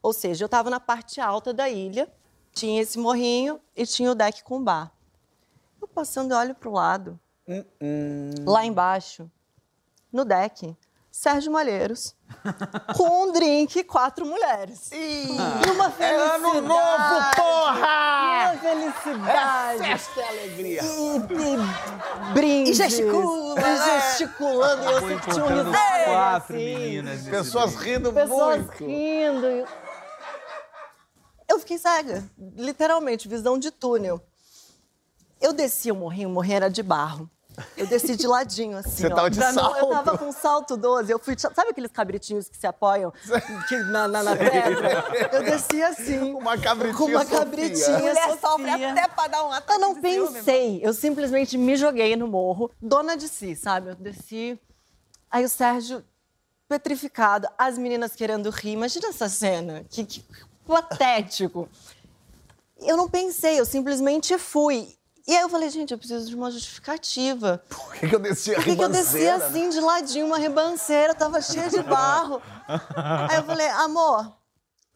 [0.01, 2.11] Ou seja, eu estava na parte alta da ilha,
[2.53, 4.91] tinha esse morrinho e tinha o deck com o bar.
[5.81, 7.19] Eu passando, olho para o lado.
[8.45, 9.29] Lá embaixo,
[10.11, 10.75] no deck,
[11.11, 12.15] Sérgio Malheiros,
[12.95, 14.89] com um drink e quatro mulheres.
[14.91, 15.27] E
[15.71, 16.67] uma É ano felicidade.
[16.67, 18.51] novo, porra!
[18.51, 19.79] Uma felicidade.
[19.79, 20.81] Festa e alegria.
[20.83, 22.69] E, e brindes.
[22.69, 24.01] E gesticula, E né?
[24.01, 24.83] gesticulando.
[24.83, 26.65] E eu tinha um riseiro, quatro assim.
[26.65, 27.27] meninas.
[27.27, 27.79] Pessoas dia.
[27.81, 28.85] rindo Pessoas muito.
[28.85, 29.45] rindo.
[29.47, 29.65] e-
[31.47, 32.23] Eu fiquei cega.
[32.55, 34.21] Literalmente, visão de túnel.
[35.41, 37.29] Eu desci o morrinho, o morrinho era de barro.
[37.77, 38.89] Eu desci de ladinho, assim.
[38.89, 39.77] Você ó, tava de não- salto.
[39.77, 41.11] Eu tava com salto 12.
[41.11, 41.35] Eu fui.
[41.37, 43.11] Sabe aqueles cabritinhos que se apoiam
[43.69, 45.05] que- na, na, na pedra?
[45.31, 46.33] Eu desci assim.
[46.33, 47.39] Uma cabritinha Com uma Sofia.
[47.39, 47.97] cabritinha.
[47.99, 48.91] Mulher sofre Sofia.
[48.91, 53.15] até pra dar um ataque Eu não pensei, eu simplesmente me joguei no morro, dona
[53.15, 53.89] de si, sabe?
[53.91, 54.59] Eu desci.
[55.31, 56.03] Aí o Sérgio,
[56.67, 58.71] petrificado, as meninas querendo rir.
[58.73, 60.25] Imagina essa cena, que, que
[60.67, 61.67] patético.
[62.79, 64.95] Eu não pensei, eu simplesmente fui.
[65.29, 67.61] E aí eu falei, gente, eu preciso de uma justificativa.
[67.69, 69.33] Por que, que eu desci a Por que, que eu desci né?
[69.33, 72.41] assim, de ladinho, uma ribanceira, tava cheia de barro.
[73.29, 74.33] Aí eu falei, amor,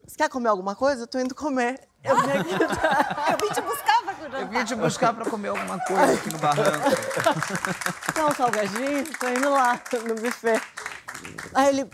[0.04, 1.04] você quer comer alguma coisa?
[1.04, 1.86] Eu tô indo comer.
[2.02, 2.50] Eu vim aqui.
[3.30, 4.40] Eu vim te buscar pra cuidar.
[4.40, 6.90] Eu vim te buscar pra comer alguma coisa aqui no barranco.
[8.18, 9.04] Um salgadinho?
[9.16, 10.60] Tô indo lá no buffet.
[11.54, 11.90] Aí ele,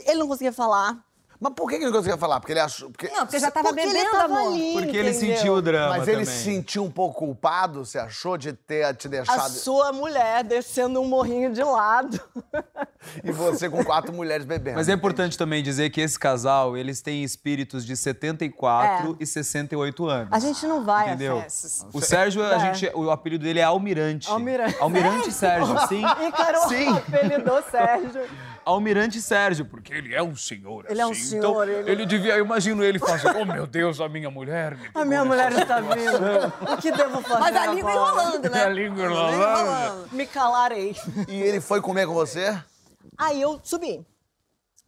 [0.00, 1.07] ele não conseguia falar.
[1.40, 2.40] Mas por que que ele não conseguia falar?
[2.40, 2.90] Porque ele achou...
[2.90, 3.08] Porque...
[3.08, 4.52] Não, porque já tava Porque ele bebendo, tava amor.
[4.52, 5.36] ali, Porque ele entendeu?
[5.36, 6.38] sentiu o drama Mas ele também.
[6.38, 9.50] se sentiu um pouco culpado, você achou, de ter te A deixado...
[9.50, 12.20] sua mulher descendo um morrinho de lado.
[13.22, 14.76] E você com quatro mulheres bebendo.
[14.76, 20.06] Mas é importante também dizer que esse casal, eles têm espíritos de 74 e 68
[20.08, 20.32] anos.
[20.32, 20.34] É.
[20.34, 21.38] A gente não vai Entendeu?
[21.38, 21.86] a festas.
[21.92, 22.74] O Sérgio, a É.
[22.74, 24.28] gente, o apelido dele é Almirante.
[24.28, 24.76] Almirante.
[24.80, 26.02] Almirante Sérgio, sim.
[26.26, 26.88] Ícaro Sim.
[26.98, 28.22] apelidou Sérgio.
[28.68, 30.84] Almirante Sérgio, porque ele é um senhor.
[30.88, 33.66] Ele é um assim, senhor, Então, ele- ele devia, eu imagino ele fazendo, oh meu
[33.66, 34.76] Deus, a minha mulher.
[34.76, 36.72] me A minha mulher está vindo.
[36.72, 38.64] O que devo fazer Mas a língua enrolando, né?
[38.64, 40.08] A língua enrolando.
[40.12, 40.94] Me calarei.
[41.28, 42.56] E ele foi comer com você?
[43.16, 44.04] Aí eu subi.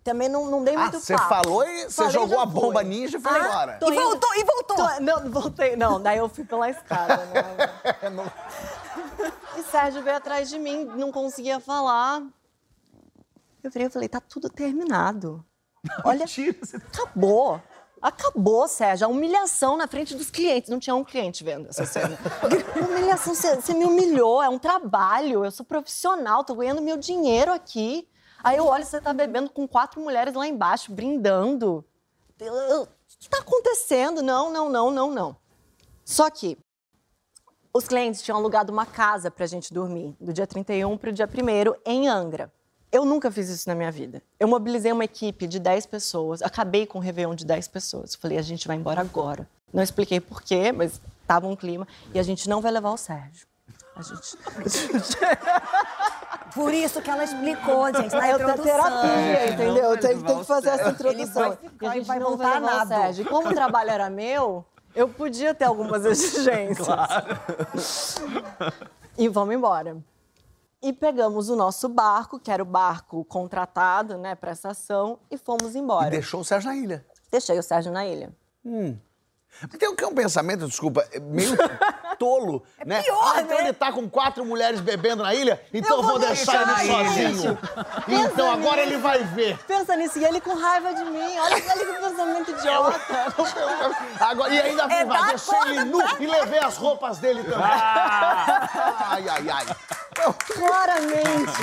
[0.04, 3.20] Também não, não dei Ah, muito você falou e você jogou a bomba ninja e
[3.20, 3.78] foi Ah, embora.
[3.82, 4.76] E indo- voltou, e voltou.
[4.76, 5.76] Tô- não, não voltei.
[5.76, 7.16] Não, daí eu fui pela escada.
[7.26, 7.44] Né?
[9.58, 12.22] E Sérgio veio atrás de mim, não conseguia falar.
[13.62, 15.44] Eu virei e falei, tá tudo terminado.
[16.04, 16.24] Olha,
[16.88, 17.60] acabou.
[18.00, 19.06] Acabou, Sérgio.
[19.06, 20.70] A humilhação na frente dos clientes.
[20.70, 22.18] Não tinha um cliente vendo essa cena.
[22.88, 24.42] humilhação, você, você me humilhou.
[24.42, 25.44] É um trabalho.
[25.44, 28.08] Eu sou profissional, tô ganhando meu dinheiro aqui.
[28.42, 31.84] Aí eu olho, você tá bebendo com quatro mulheres lá embaixo, brindando.
[32.40, 34.22] O que tá acontecendo?
[34.22, 35.36] Não, não, não, não, não.
[36.06, 36.56] Só que
[37.72, 41.80] os clientes tinham alugado uma casa pra gente dormir, do dia 31 pro dia 1
[41.84, 42.50] em Angra.
[42.92, 44.20] Eu nunca fiz isso na minha vida.
[44.38, 48.14] Eu mobilizei uma equipe de 10 pessoas, acabei com um Réveillon de 10 pessoas.
[48.16, 49.48] Falei, a gente vai embora agora.
[49.72, 51.86] Não expliquei por quê, mas tava um clima.
[52.12, 53.46] E a gente não vai levar o Sérgio.
[53.94, 54.36] A gente...
[56.54, 58.82] Por isso que ela explicou, gente, na É outra introdução.
[58.82, 59.98] terapia, entendeu?
[59.98, 61.42] Tem, tem que fazer essa Ele introdução.
[61.48, 62.88] vai ficar e a gente vai não voltar vai levar o nado.
[62.88, 63.22] Sérgio.
[63.22, 66.88] E como o trabalho era meu, eu podia ter algumas exigências.
[69.16, 69.96] E vamos embora.
[70.82, 75.36] E pegamos o nosso barco, que era o barco contratado, né, para essa ação, e
[75.36, 76.08] fomos E embora.
[76.10, 77.06] deixou o Sérgio na ilha.
[77.30, 78.32] Deixei o Sérgio na ilha.
[79.78, 81.54] Tem um, que é um pensamento, desculpa, é meio
[82.18, 83.02] tolo, né?
[83.02, 83.64] pior, ah, então né?
[83.64, 87.34] ele tá com quatro mulheres bebendo na ilha, então eu vou, deixar ele deixar ele.
[87.34, 87.58] sozinho.
[88.08, 89.58] Então agora ele vai ver.
[89.66, 91.18] Pensa nisso, e ele com raiva de mim.
[91.38, 93.00] Olha, olha que pensamento idiota.
[94.20, 97.58] Agora, e ainda É vai, deixei ele nu e levei as roupas dele também.
[97.60, 99.66] Ai, ai, ai.
[100.54, 101.62] Claramente.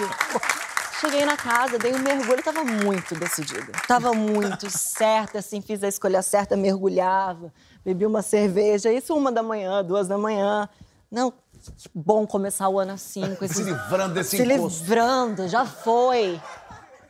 [1.00, 3.72] Cheguei na casa, dei um mergulho, tava muito decidida.
[3.88, 7.54] Tava muito certa, assim, fiz a escolha certa, mergulhava,
[7.86, 10.68] bebi uma cerveja, isso uma da manhã, duas da manhã.
[11.12, 13.64] Não, que bom começar o ano assim, com Se esse...
[13.64, 14.80] livrando desse Se encosto.
[14.80, 16.42] livrando, já foi.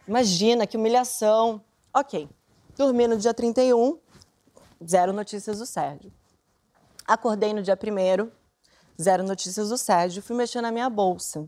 [0.05, 1.61] Imagina, que humilhação.
[1.93, 2.29] Ok,
[2.77, 3.97] dormi no dia 31,
[4.85, 6.11] zero notícias do Sérgio.
[7.07, 8.29] Acordei no dia 1
[9.01, 11.47] zero notícias do Sérgio, fui mexer na minha bolsa.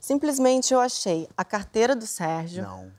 [0.00, 2.92] Simplesmente eu achei a carteira do Sérgio, Não.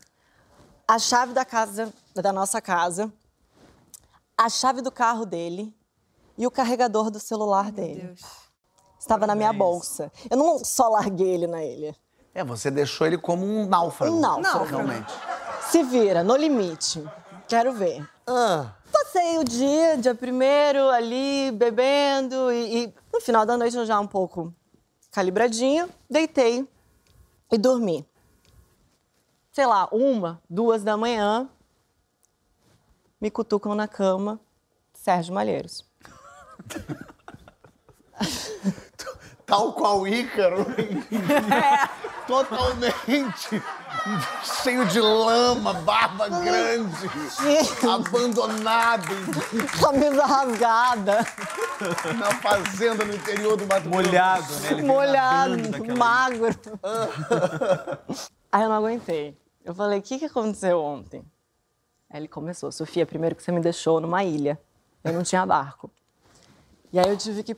[0.88, 3.12] a chave da casa, da nossa casa,
[4.38, 5.74] a chave do carro dele
[6.38, 8.14] e o carregador do celular dele.
[9.00, 10.12] Estava na minha bolsa.
[10.30, 11.96] Eu não só larguei ele na ilha.
[12.34, 14.16] É, você deixou ele como um náufrago.
[14.16, 14.66] Um náufrago.
[14.66, 15.14] Realmente.
[15.72, 17.04] Se vira, no limite.
[17.48, 18.08] Quero ver.
[18.28, 18.74] Ah,
[19.18, 24.00] Passei o dia, dia primeiro, ali, bebendo, e, e no final da noite eu já
[24.00, 24.54] um pouco
[25.12, 26.68] calibradinha, deitei
[27.52, 28.08] e dormi.
[29.52, 31.50] Sei lá, uma, duas da manhã,
[33.20, 34.40] me cutucam na cama,
[34.94, 35.84] Sérgio Malheiros.
[39.48, 40.64] tal qual Ícaro.
[42.28, 43.64] Totalmente
[44.64, 47.10] cheio de lama, barba grande,
[47.90, 49.08] abandonado
[49.80, 51.18] Camisa rasgada,
[52.18, 53.90] na fazenda no interior do Mato.
[53.90, 54.72] Molhado, né?
[54.72, 56.50] Ele molhado, magro.
[58.52, 59.38] Aí eu não aguentei.
[59.64, 61.24] Eu falei, o que, que aconteceu ontem?
[62.10, 64.60] Aí ele começou, Sofia, primeiro que você me deixou numa ilha.
[65.04, 65.92] Eu não tinha barco.
[66.92, 67.56] E aí eu tive que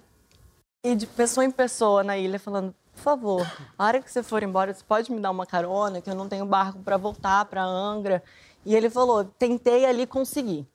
[0.84, 4.44] ir de pessoa em pessoa na ilha falando, por favor, a hora que você for
[4.44, 7.64] embora, você pode me dar uma carona, que eu não tenho barco para voltar para
[7.64, 8.22] Angra.
[8.66, 10.68] E ele falou, tentei ali conseguir.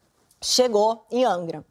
[0.43, 1.65] Chegou em Angra.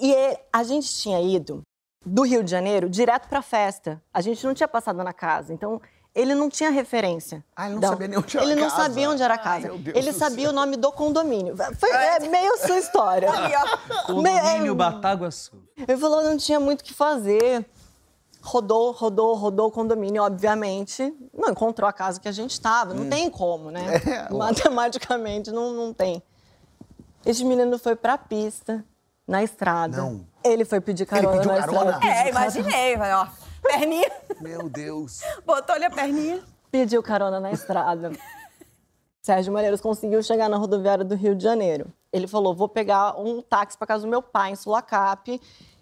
[0.00, 1.62] E ele- a gente tinha ido
[2.06, 4.00] do Rio de Janeiro direto para a festa.
[4.14, 5.80] A gente não tinha passado na casa, então
[6.14, 7.44] ele não tinha referência.
[7.54, 8.82] Ah, ele não da- sabia nem onde era Ele a não casa.
[8.82, 9.76] sabia onde era a Ai, casa.
[9.78, 10.50] Deus ele sabia céu.
[10.50, 11.56] o nome do condomínio.
[11.78, 13.28] Foi é, meio sua história.
[14.06, 15.62] Condomínio Me- Bataguaçu.
[15.76, 17.68] ele falou não tinha muito o que fazer.
[18.50, 21.14] Rodou, rodou, rodou o condomínio, obviamente.
[21.34, 22.94] Não encontrou a casa que a gente estava.
[22.94, 24.00] Não tem como, né?
[24.08, 26.22] É, Matematicamente, não, não tem.
[27.26, 28.82] Esse menino foi pra pista,
[29.26, 29.98] na estrada.
[29.98, 30.26] Não.
[30.42, 31.90] Ele foi pedir carona pediu na carona?
[31.92, 32.06] estrada.
[32.06, 33.26] É, imaginei, vai, ó.
[33.62, 35.20] Perninha, Meu Deus.
[35.44, 36.42] botou-lhe a perninha.
[36.70, 38.12] Pediu carona na estrada.
[39.20, 41.92] Sérgio Malheiros conseguiu chegar na rodoviária do Rio de Janeiro.
[42.10, 45.38] Ele falou: vou pegar um táxi para casa do meu pai, em Sulacap.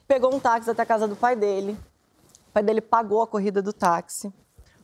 [0.09, 1.79] Pegou um táxi até a casa do pai dele.
[2.56, 4.32] O pai dele pagou a corrida do táxi.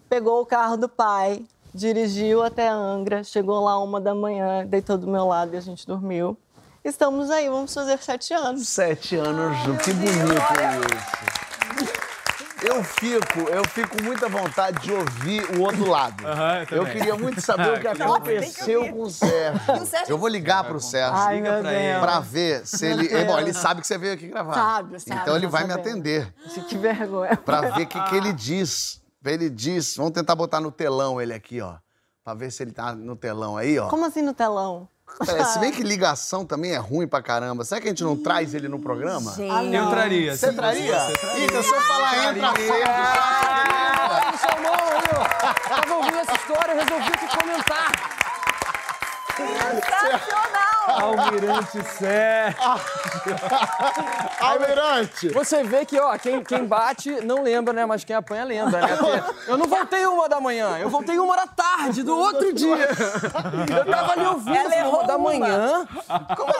[0.06, 5.08] Pegou o carro do pai, dirigiu até Angra, chegou lá uma da manhã, deitou do
[5.08, 6.36] meu lado e a gente dormiu.
[6.84, 8.68] Estamos aí, vamos fazer sete anos.
[8.68, 9.78] Sete anos, Ju.
[9.78, 10.12] Que bonito
[11.80, 12.11] isso.
[12.64, 16.26] Eu fico, eu fico com muita vontade de ouvir o outro lado.
[16.26, 19.60] Aham, eu eu queria muito saber o que que aconteceu com o Sérgio.
[19.82, 21.16] O Sérgio- Eu vou ligar pro Sérgio.
[21.18, 21.88] Ai, Liga pra ele.
[21.92, 22.00] Deus.
[22.00, 23.24] Pra ver se ele.
[23.24, 24.54] Bom, ele sabe que você veio aqui gravar.
[24.54, 25.90] Sabe, sabe, Então ele vai me sabemos.
[25.90, 26.34] atender.
[26.68, 27.36] Que vergonha.
[27.36, 29.00] Pra ver o que, que ele diz.
[29.24, 29.96] Ele diz.
[29.96, 31.74] Vamos tentar botar no telão ele aqui, ó.
[32.24, 33.88] Pra ver se ele tá no telão aí, ó.
[33.88, 34.88] Como assim no telão?
[35.24, 37.64] Peraí, se bem que ligação também é ruim pra caramba.
[37.64, 39.32] Será que a gente não traz ele no programa?
[39.32, 39.74] Gente.
[39.74, 40.36] Eu traria.
[40.36, 40.96] Você traria?
[41.36, 42.62] Ih, se eu falar entra entra?
[42.62, 42.82] Aí,
[45.16, 45.68] ó.
[45.68, 47.92] Tava ouvindo essa história, resolvi aqui comentar.
[49.36, 50.51] Sensacional!
[51.00, 52.60] Almirante Sérgio.
[54.40, 55.28] Almirante!
[55.30, 57.86] Você vê que, ó, quem, quem bate não lembra, né?
[57.86, 58.96] Mas quem apanha lembra, né?
[58.96, 62.88] Porque eu não voltei uma da manhã, eu voltei uma da tarde, do outro dia.
[63.76, 65.86] Eu tava ali ouvindo Ela assim, errou uma da manhã.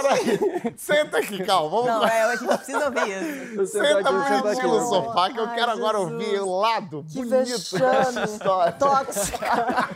[0.02, 1.70] Peraí, senta aqui, calma.
[1.70, 2.12] Vamos Não, lá.
[2.12, 3.08] é, a gente precisa ouvir
[3.54, 3.66] isso.
[3.66, 6.12] Senta bonitinho no sofá que eu Ai, quero agora Jesus.
[6.12, 8.72] ouvir o lado Que bonito dessa história.
[8.72, 9.88] Tóxica.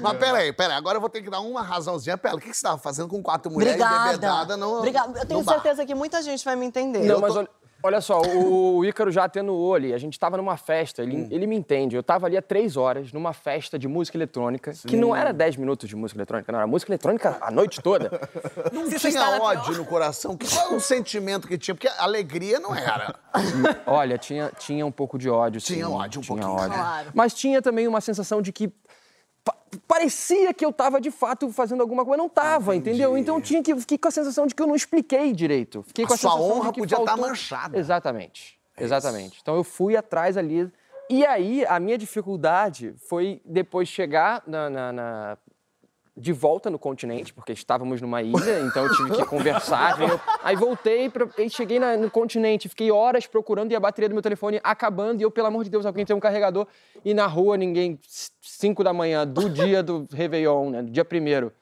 [0.00, 2.38] Mas peraí, peraí, agora eu vou ter que dar uma razãozinha pra ela.
[2.38, 4.04] O que que você tava fazendo com quatro mulheres Obrigada.
[4.12, 5.18] bebedadas no Obrigada.
[5.20, 5.54] Eu tenho no bar?
[5.54, 7.00] certeza que muita gente vai me entender.
[7.04, 7.48] Não, mas olha,
[7.82, 9.92] olha só, o, o Ícaro já atenuou ali.
[9.94, 11.94] A gente tava numa festa, ele, ele me entende.
[11.96, 15.56] Eu tava ali há três horas numa festa de música eletrônica, que não era dez
[15.56, 18.10] minutos de música eletrônica, não, era música eletrônica a noite toda.
[18.72, 19.78] Não você tinha ódio pior.
[19.78, 20.36] no coração?
[20.36, 21.74] Que- Qual era o sentimento que tinha?
[21.74, 23.14] Porque alegria não era.
[23.86, 25.74] Olha, tinha, tinha um pouco de ódio, sim.
[25.74, 26.74] Tinha ódio um tinha pouquinho, ódio.
[26.76, 27.08] Claro.
[27.14, 28.72] Mas tinha também uma sensação de que
[29.86, 33.16] parecia que eu tava de fato fazendo alguma coisa, não tava, entendeu?
[33.16, 35.82] Então tinha que fiquei com a sensação de que eu não expliquei direito.
[35.86, 37.16] Fiquei A com a sua sensação honra de que podia faltou...
[37.18, 37.78] manchada.
[37.78, 38.58] Exatamente.
[38.78, 39.38] Exatamente.
[39.40, 40.70] Então eu fui atrás ali.
[41.08, 45.38] E aí, a minha dificuldade foi depois chegar na- na- na,
[46.16, 49.98] de volta no continente, porque estávamos numa ilha, então eu tive que conversar.
[49.98, 54.08] veio- Aí voltei, pra, aí cheguei na- no continente, fiquei horas procurando e a bateria
[54.08, 55.20] do meu telefone acabando.
[55.20, 56.66] E eu, pelo amor de Deus, alguém tem um carregador.
[57.04, 57.98] E na rua, ninguém,
[58.40, 61.52] 5 da manhã, do dia do Réveillon, né, do dia primeiro.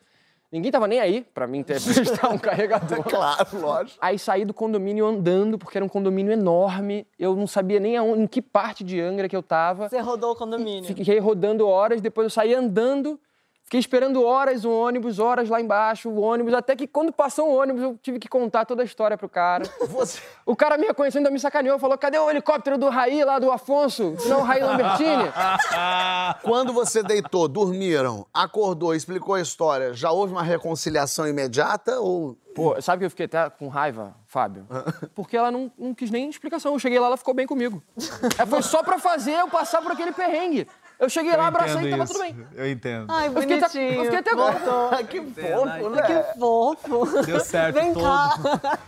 [0.53, 1.81] Ninguém tava nem aí pra mim ter
[2.23, 3.03] prestar um carregador.
[3.11, 3.99] Claro, lógico.
[4.01, 7.05] Aí saí do condomínio andando, porque era um condomínio enorme.
[7.19, 9.89] Eu não sabia nem aonde, em que parte de Angra que eu tava.
[9.89, 10.85] Você rodou o condomínio.
[10.85, 13.19] Fiquei rodando horas, depois eu saí andando.
[13.65, 17.59] Fiquei esperando horas o ônibus, horas lá embaixo, o ônibus, até que quando passou o
[17.59, 19.65] ônibus eu tive que contar toda a história pro cara.
[19.89, 20.21] Você...
[20.45, 23.51] O cara me reconheceu, ainda me sacaneou, falou: cadê o helicóptero do Raí lá do
[23.51, 24.17] Afonso?
[24.27, 25.25] Não, o Raí Lambertini?
[26.45, 32.37] Quando você deitou, dormiram, acordou, explicou a história, já houve uma reconciliação imediata ou...
[32.55, 34.67] Pô, sabe que eu fiquei até com raiva, Fábio?
[35.13, 36.73] Porque ela não, não quis nem explicação.
[36.73, 37.83] Eu cheguei lá, ela ficou bem comigo.
[38.39, 40.69] É, foi só pra fazer eu passar por aquele perrengue.
[40.99, 42.47] Eu cheguei lá, abracei e tava tudo bem.
[42.55, 43.07] Eu entendo.
[43.11, 43.95] Ai, Eu fiquei, até- bonitinho.
[44.01, 45.05] eu fiquei até agora.
[45.05, 46.03] que fofo, né?
[46.03, 47.23] Que fofo.
[47.27, 48.05] Deu certo Vem todo.
[48.05, 48.79] cá.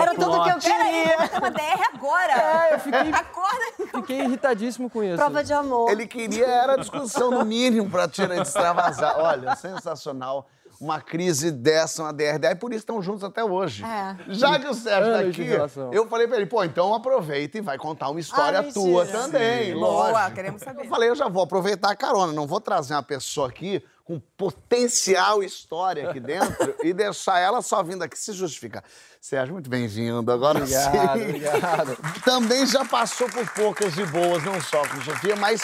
[0.00, 1.16] Era tudo que eu queria.
[1.18, 2.32] vou ter uma DR agora.
[2.32, 3.64] É, eu fiquei, Acorda.
[3.96, 5.16] fiquei irritadíssimo com isso.
[5.16, 5.90] Prova de amor.
[5.90, 9.18] Ele queria era discussão no mínimo pra tirar extravasar.
[9.18, 10.48] Olha, sensacional.
[10.80, 13.82] Uma crise dessa, uma DRD, e por isso estão juntos até hoje.
[13.84, 14.16] É.
[14.28, 15.48] Já que o Sérgio tá de aqui,
[15.92, 19.72] eu falei pra ele, pô, então aproveita e vai contar uma história Ah, tua também,
[19.74, 20.34] Boa, lógico.
[20.34, 20.84] queremos saber.
[20.84, 24.20] Eu falei, eu já vou aproveitar a carona, não vou trazer uma pessoa aqui com
[24.36, 28.84] potencial história aqui dentro e deixar ela só vindo aqui se justificar.
[29.20, 30.30] Sérgio, muito bem-vindo.
[30.30, 31.24] Agora Obrigado, sim.
[31.24, 31.98] obrigado.
[32.24, 35.62] Também já passou por poucas e boas, não só com Sofia, mas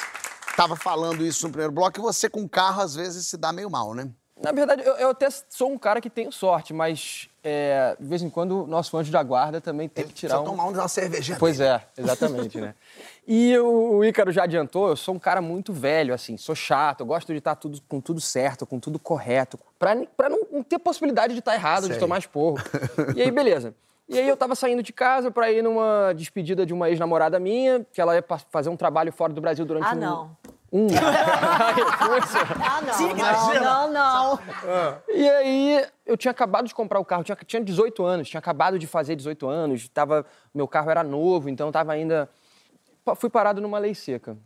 [0.57, 3.71] tava falando isso no primeiro bloco, que você com carro às vezes se dá meio
[3.71, 4.11] mal, né?
[4.43, 8.23] Na verdade, eu, eu até sou um cara que tenho sorte, mas é, de vez
[8.23, 10.57] em quando o nosso anjo da guarda também tem que tirar Precisa um...
[10.57, 11.37] tomar uma cervejinha.
[11.39, 12.75] Pois é, exatamente, né?
[13.27, 17.01] E o, o Ícaro já adiantou, eu sou um cara muito velho, assim, sou chato,
[17.01, 20.79] eu gosto de estar tudo, com tudo certo, com tudo correto, pra, não, não ter
[20.79, 21.95] possibilidade de estar errado, Sei.
[21.95, 22.59] de tomar esporro.
[23.15, 23.75] E aí, beleza.
[24.09, 27.87] E aí eu tava saindo de casa pra ir numa despedida de uma ex-namorada minha,
[27.93, 29.99] que ela ia fazer um trabalho fora do Brasil durante Ah, um...
[29.99, 30.37] não.
[30.73, 30.87] Um...
[32.65, 33.15] Ah, não.
[33.15, 34.39] Não, não, não.
[35.09, 38.79] E aí, eu tinha acabado de comprar o carro, tinha, tinha 18 anos, tinha acabado
[38.79, 42.29] de fazer 18 anos, tava, meu carro era novo, então tava ainda.
[43.17, 44.37] Fui parado numa lei seca.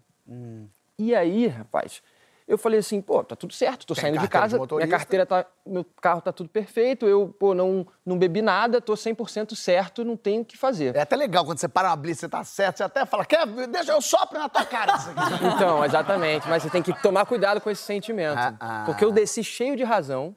[0.99, 2.03] E aí, rapaz,
[2.47, 4.87] eu falei assim, pô, tá tudo certo, tô Tem saindo de de casa, motorista?
[4.87, 5.45] minha carteira tá.
[5.67, 10.17] Meu carro tá tudo perfeito, eu, pô, não, não bebi nada, tô 100% certo, não
[10.17, 10.95] tenho o que fazer.
[10.95, 13.45] É até legal quando você para uma blitz, você tá certo, você até fala, quer,
[13.67, 15.45] deixa eu sopro na tua cara isso aqui.
[15.57, 16.47] Então, exatamente.
[16.49, 18.39] Mas você tem que tomar cuidado com esse sentimento.
[18.39, 18.83] Ah, ah.
[18.87, 20.37] Porque eu desci cheio de razão.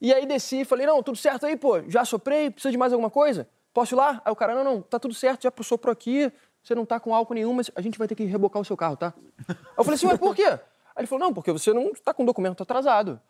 [0.00, 1.80] E aí desci e falei, não, tudo certo aí, pô.
[1.88, 3.48] Já soprei, precisa de mais alguma coisa?
[3.72, 4.20] Posso ir lá?
[4.24, 6.32] Aí o cara, não, não, tá tudo certo, já soprou aqui,
[6.62, 8.76] você não tá com álcool nenhum, mas a gente vai ter que rebocar o seu
[8.76, 9.14] carro, tá?
[9.48, 10.58] Aí eu falei assim, mas por quê?
[10.98, 13.20] Aí ele falou, não, porque você não tá com documento atrasado.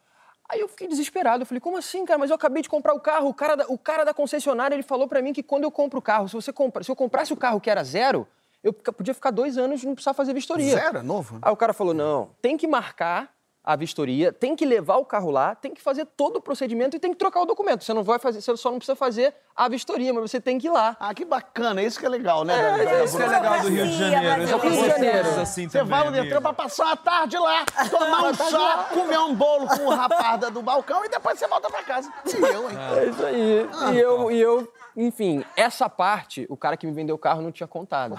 [0.49, 1.43] Aí eu fiquei desesperado.
[1.43, 2.19] Eu falei, como assim, cara?
[2.19, 3.29] Mas eu acabei de comprar o carro.
[3.29, 5.99] O cara da, o cara da concessionária, ele falou pra mim que quando eu compro
[5.99, 8.27] o carro, se, você compra, se eu comprasse o carro que era zero,
[8.65, 10.75] eu podia ficar dois anos e não precisar fazer vistoria.
[10.75, 11.39] Zero, é novo?
[11.43, 13.31] Aí o cara falou: não, tem que marcar
[13.71, 16.99] a vistoria, tem que levar o carro lá, tem que fazer todo o procedimento e
[16.99, 17.85] tem que trocar o documento.
[17.85, 20.69] Você não vai fazer, você só não precisa fazer a vistoria, mas você tem que
[20.69, 20.97] ir lá.
[20.99, 22.57] Ah, que bacana, isso que é legal, né?
[22.57, 24.59] da- da- Isso que é legal do Rio de Janeiro.
[24.59, 25.41] Rio de Janeiro.
[25.41, 29.35] assim Você vai no Detran pra passar a tarde lá, tomar um chá, comer um
[29.35, 32.11] bolo com o rapaz da- do balcão e depois você volta pra casa.
[32.25, 32.77] E eu, hein?
[32.97, 33.69] É isso aí.
[33.93, 37.53] e, eu, e eu, enfim, essa parte, o cara que me vendeu o carro não
[37.53, 38.19] tinha contado.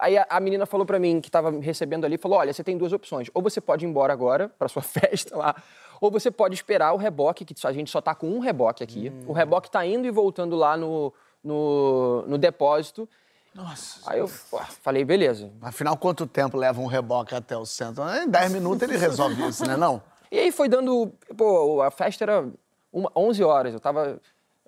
[0.00, 2.64] Aí a, a menina falou pra mim, que tava me recebendo ali, falou: olha, você
[2.64, 3.28] tem duas opções.
[3.34, 5.54] Ou você pode ir embora agora pra sua festa lá,
[6.00, 9.12] ou você pode esperar o reboque, que a gente só tá com um reboque aqui.
[9.26, 11.12] O reboque tá indo e voltando lá no,
[11.44, 13.06] no, no depósito.
[13.54, 14.10] Nossa.
[14.10, 15.52] Aí eu pô, falei, beleza.
[15.60, 18.04] Afinal, quanto tempo leva um reboque até o centro?
[18.08, 20.02] Em 10 minutos ele resolve isso, né não?
[20.32, 21.12] E aí foi dando.
[21.36, 22.48] Pô, a festa era
[22.92, 24.20] uma, 11 horas, eu tava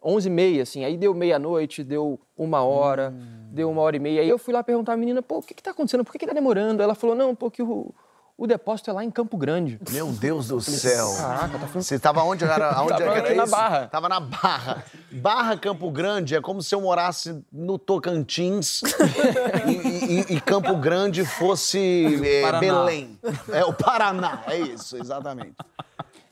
[0.05, 0.85] 11 e meia, assim.
[0.85, 3.13] Aí deu meia-noite, deu uma hora,
[3.51, 4.21] deu uma hora e meia.
[4.23, 6.05] Aí eu fui lá perguntar à menina, pô, o que que tá acontecendo?
[6.05, 6.83] Por que que tá demorando?
[6.83, 7.95] Ela falou, não, porque o,
[8.37, 9.79] o depósito é lá em Campo Grande.
[9.91, 11.07] Meu Deus do céu.
[11.17, 11.83] Caraca, tá falando...
[11.83, 12.45] Você tava onde?
[12.45, 13.51] Era, onde Tava era na isso?
[13.53, 13.87] Barra.
[13.89, 14.85] Tava na Barra.
[15.13, 18.83] Barra Campo Grande é como se eu morasse no Tocantins
[19.67, 22.59] e, e- e Campo Grande fosse é.
[22.59, 23.19] Belém.
[23.53, 25.55] É o Paraná, é isso, exatamente.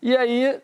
[0.02, 0.60] E aí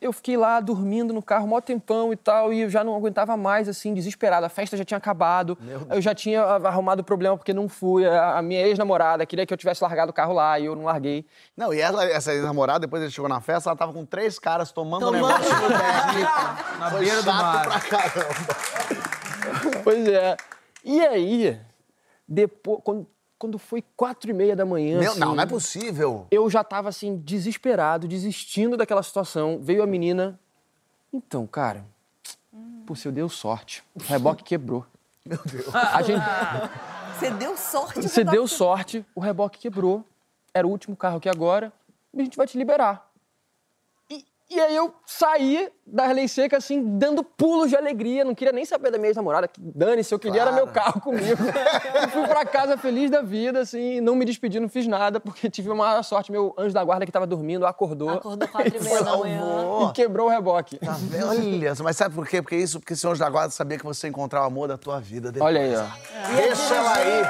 [0.00, 3.36] eu fiquei lá dormindo no carro, mó tempão e tal, e eu já não aguentava
[3.36, 4.46] mais, assim, desesperado.
[4.46, 5.58] A festa já tinha acabado,
[5.90, 8.06] eu já tinha arrumado problema porque não fui.
[8.06, 11.26] A minha ex-namorada queria que eu tivesse largado o carro lá e eu não larguei.
[11.56, 14.70] Não, e ela, essa namorada, depois ele chegou na festa, ela tava com três caras
[14.72, 15.78] tomando um negócio no deck.
[16.78, 17.62] Na Foi beira do mar.
[17.66, 18.56] pra caramba.
[19.82, 20.36] Pois é.
[20.84, 21.60] E aí,
[22.26, 23.06] depois, quando,
[23.38, 26.26] quando foi quatro e meia da manhã, Meu, assim, não, não é possível.
[26.30, 29.58] eu já tava assim, desesperado, desistindo daquela situação.
[29.62, 30.38] Veio a menina.
[31.12, 31.84] Então, cara,
[32.86, 33.82] pô, você deu sorte.
[33.94, 34.84] O reboque quebrou.
[35.24, 35.74] Meu Deus.
[35.74, 36.22] A gente,
[37.18, 38.02] Você deu sorte.
[38.02, 40.04] você de deu sorte, o reboque quebrou.
[40.54, 41.72] Era o último carro aqui agora.
[42.14, 43.07] E a gente vai te liberar.
[44.50, 48.24] E, aí eu saí da lei seca, assim, dando pulos de alegria.
[48.24, 49.46] Não queria nem saber da minha ex-namorada.
[49.46, 51.36] que Dane-se, eu queria era meu carro comigo.
[52.04, 55.50] e fui pra casa feliz da vida, assim, não me despedi, não fiz nada, porque
[55.50, 56.32] tive uma sorte.
[56.32, 58.10] Meu anjo da guarda que tava dormindo acordou.
[58.10, 59.42] Acordou quatro e meia da manhã.
[59.82, 60.78] E quebrou o reboque.
[60.78, 60.96] Tá?
[61.28, 62.40] Olha, mas sabe por quê?
[62.40, 64.78] Porque isso, porque o senhor da guarda sabia que você ia encontrar o amor da
[64.78, 65.54] tua vida depois.
[65.54, 66.34] Olha aí, ó.
[66.34, 67.22] Deixa ela aí.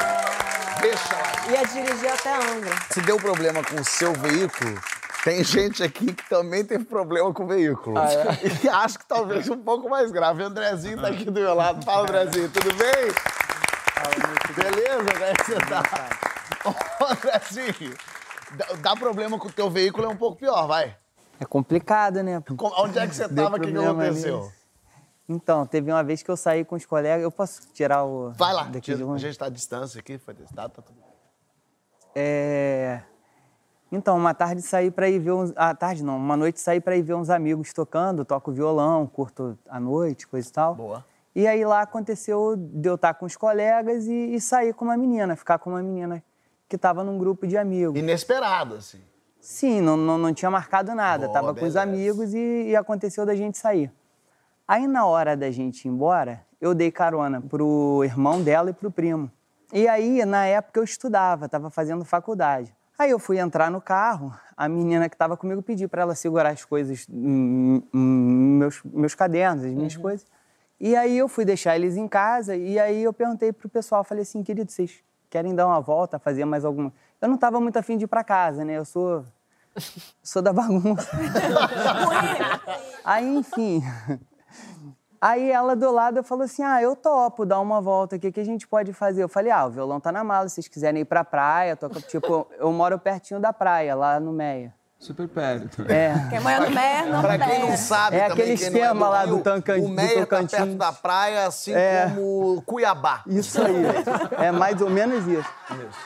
[0.80, 1.52] Deixa ela aí.
[1.52, 2.74] Ia dirigir até Angra.
[2.90, 4.78] Se deu problema com o seu veículo,
[5.24, 7.96] tem gente aqui que também teve problema com o veículo.
[8.64, 10.42] E acho que talvez um pouco mais grave.
[10.42, 11.84] O Andrezinho tá aqui do meu lado.
[11.84, 13.12] Fala, Andrezinho, tudo bem?
[14.54, 15.12] Beleza?
[15.12, 15.82] Como é que você tá?
[16.64, 17.96] Ô, Andrezinho,
[18.80, 20.96] dá, problema com o teu veículo é um pouco pior, vai.
[21.40, 22.42] É complicado, né?
[22.78, 23.56] Onde é que você tava?
[23.56, 24.40] O que, aconteceu?
[24.42, 24.58] ali.
[25.28, 27.22] Então, teve uma vez que eu saí com os colegas.
[27.22, 28.32] Eu posso tirar o.
[28.32, 30.96] Vai lá, daqui tira- de a gente tá à distância aqui, foi testado, tá tudo
[30.96, 31.08] bem.
[32.14, 33.02] É.
[33.90, 35.52] Então, uma tarde saí pra ir ver uns.
[35.56, 39.58] Ah, tarde não, uma noite saí pra ir ver uns amigos tocando, toco violão, curto
[39.68, 40.74] à noite, coisa e tal.
[40.74, 41.04] Boa.
[41.34, 44.96] E aí lá aconteceu de eu estar com os colegas e, e sair com uma
[44.96, 46.22] menina, ficar com uma menina
[46.68, 47.98] que estava num grupo de amigos.
[47.98, 49.00] Inesperado, assim.
[49.40, 51.26] Sim, não, não, não tinha marcado nada.
[51.26, 51.82] Boa, Tava com os beleza.
[51.82, 53.90] amigos e, e aconteceu da gente sair.
[54.66, 58.90] Aí, na hora da gente ir embora, eu dei carona pro irmão dela e pro
[58.90, 59.30] primo.
[59.72, 62.74] E aí, na época, eu estudava, tava fazendo faculdade.
[62.98, 66.50] Aí eu fui entrar no carro, a menina que estava comigo pediu para ela segurar
[66.50, 70.26] as coisas, meus, meus cadernos, as minhas coisas.
[70.80, 74.22] E aí eu fui deixar eles em casa e aí eu perguntei pro pessoal, falei
[74.22, 74.98] assim, querido, vocês
[75.30, 76.92] querem dar uma volta, fazer mais alguma...
[77.20, 78.78] Eu não estava muito afim de ir para casa, né?
[78.78, 79.24] Eu sou,
[80.20, 81.08] sou da bagunça.
[83.04, 83.80] Aí, enfim.
[85.20, 88.40] Aí ela do lado falou assim: Ah, eu topo dar uma volta, o que, que
[88.40, 89.22] a gente pode fazer?
[89.22, 91.76] Eu falei: Ah, o violão tá na mala, se vocês quiserem ir pra praia.
[91.76, 92.00] Toca...
[92.00, 94.77] Tipo, eu moro pertinho da praia, lá no Meia.
[94.98, 95.82] Super perto.
[95.88, 96.12] É.
[96.28, 99.08] Quem mora no Mer, não Pra quem não sabe É também, aquele quem não esquema
[99.08, 100.50] lá Rio, do Tancan- O do Meia tá Tocantins.
[100.58, 102.10] perto da praia, assim É.
[102.16, 103.22] como Cuiabá.
[103.28, 103.76] Isso aí.
[104.44, 105.48] É mais ou menos isso.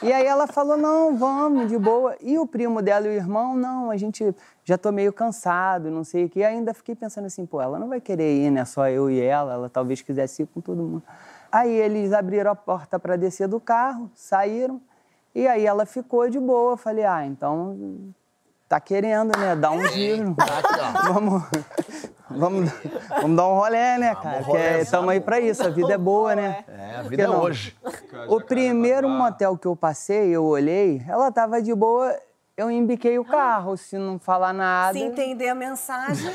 [0.03, 2.14] E aí ela falou: não, vamos, de boa.
[2.20, 6.05] E o primo dela e o irmão, não, a gente já tô meio cansado, não
[6.05, 6.40] sei o quê.
[6.40, 8.62] E ainda fiquei pensando assim, pô, ela não vai querer ir, né?
[8.66, 11.03] Só eu e ela, ela talvez quisesse ir com todo mundo.
[11.51, 14.82] Aí eles abriram a porta para descer do carro, saíram.
[15.34, 16.72] E aí ela ficou de boa.
[16.74, 18.12] Eu Falei, ah, então
[18.73, 19.55] tá querendo, né?
[19.55, 20.35] Dar um giro.
[21.05, 21.43] vamos,
[22.31, 22.70] vamos,
[23.20, 24.43] vamos dar um rolê, né, cara?
[24.43, 26.64] Porque estamos aí pra isso, a vida é boa, né?
[26.66, 27.43] É, a vida é não?
[27.43, 27.77] hoje.
[28.29, 32.16] O primeiro motel que eu passei, eu olhei, ela tava de boa,
[32.57, 34.95] eu embiquei o carro, se não falar nada.
[34.99, 36.33] Se entender a mensagem.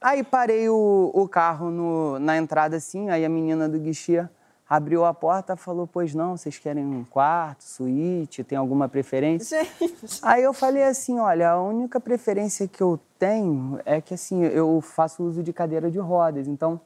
[0.00, 4.24] Aí parei o, o carro no- na entrada assim, aí a menina do guichê,
[4.70, 9.64] abriu a porta, falou: Pois não, vocês querem um quarto, suíte, tem alguma preferência?
[9.64, 10.20] Gente.
[10.22, 14.80] Aí eu falei assim: Olha, a única preferência que eu tenho é que assim, eu
[14.80, 16.80] faço uso de cadeira de rodas, então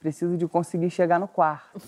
[0.00, 1.80] preciso de conseguir chegar no quarto.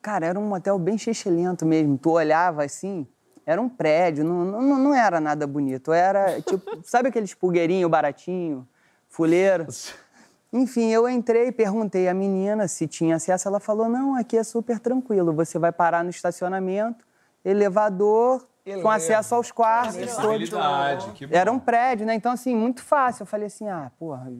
[0.00, 0.96] Cara, era um motel bem
[1.26, 1.98] lento mesmo.
[1.98, 3.06] Tu olhava assim,
[3.44, 5.92] era um prédio, não, não, não era nada bonito.
[5.92, 8.66] Era tipo, sabe aqueles pulgueirinho baratinho,
[9.08, 9.66] fuleiro?
[10.52, 13.48] Enfim, eu entrei e perguntei à menina se tinha acesso.
[13.48, 15.32] Ela falou: não, aqui é super tranquilo.
[15.34, 17.04] Você vai parar no estacionamento,
[17.44, 18.46] elevador,
[18.82, 19.96] com acesso aos quartos.
[20.16, 20.48] todos.
[20.48, 21.36] Tranquilidade, que bom.
[21.36, 22.14] Era um prédio, né?
[22.14, 23.22] Então, assim, muito fácil.
[23.22, 24.32] Eu falei assim: ah, porra,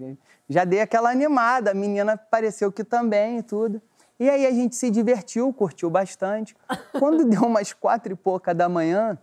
[0.49, 1.73] já dei aquela animada.
[1.73, 3.81] A menina pareceu que também e tudo.
[4.19, 6.57] E aí a gente se divertiu, curtiu bastante.
[6.99, 9.17] Quando deu umas quatro e pouca da manhã,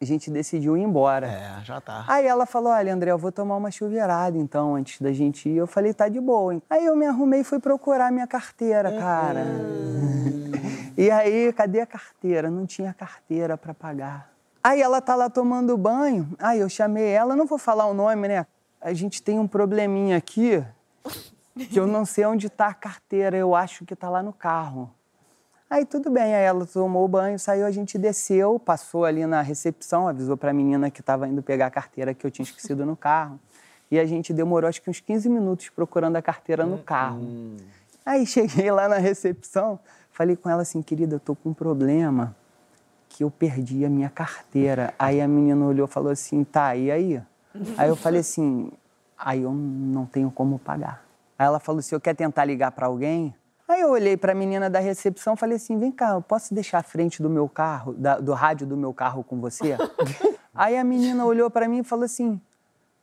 [0.00, 1.26] a gente decidiu ir embora.
[1.26, 2.04] É, já tá.
[2.06, 5.56] Aí ela falou: Olha, André, eu vou tomar uma chuveirada então, antes da gente ir.
[5.56, 6.54] Eu falei: Tá de boa.
[6.54, 6.62] Hein?
[6.70, 9.44] Aí eu me arrumei e fui procurar minha carteira, cara.
[10.96, 12.48] e aí, cadê a carteira?
[12.48, 14.30] Não tinha carteira para pagar.
[14.62, 16.28] Aí ela tá lá tomando banho.
[16.38, 18.46] Aí eu chamei ela, não vou falar o nome, né?
[18.80, 20.64] A gente tem um probleminha aqui
[21.70, 23.36] que eu não sei onde tá a carteira.
[23.36, 24.94] Eu acho que tá lá no carro.
[25.70, 29.42] Aí tudo bem, aí ela tomou o banho, saiu, a gente desceu, passou ali na
[29.42, 32.86] recepção, avisou para a menina que estava indo pegar a carteira que eu tinha esquecido
[32.86, 33.38] no carro.
[33.90, 37.20] E a gente demorou acho que uns 15 minutos procurando a carteira no carro.
[38.04, 39.78] Aí cheguei lá na recepção,
[40.10, 42.34] falei com ela assim, querida, eu tô com um problema
[43.10, 44.94] que eu perdi a minha carteira.
[44.98, 47.22] Aí a menina olhou e falou assim, tá, e aí?
[47.76, 48.70] Aí eu falei assim,
[49.18, 51.04] aí eu não tenho como pagar.
[51.38, 53.34] Aí ela falou assim, eu quer tentar ligar para alguém?
[53.68, 56.54] Aí eu olhei para a menina da recepção e falei assim, vem cá, eu posso
[56.54, 59.76] deixar a frente do meu carro, da- do rádio do meu carro com você?
[60.54, 62.40] Aí a menina olhou para mim e falou assim,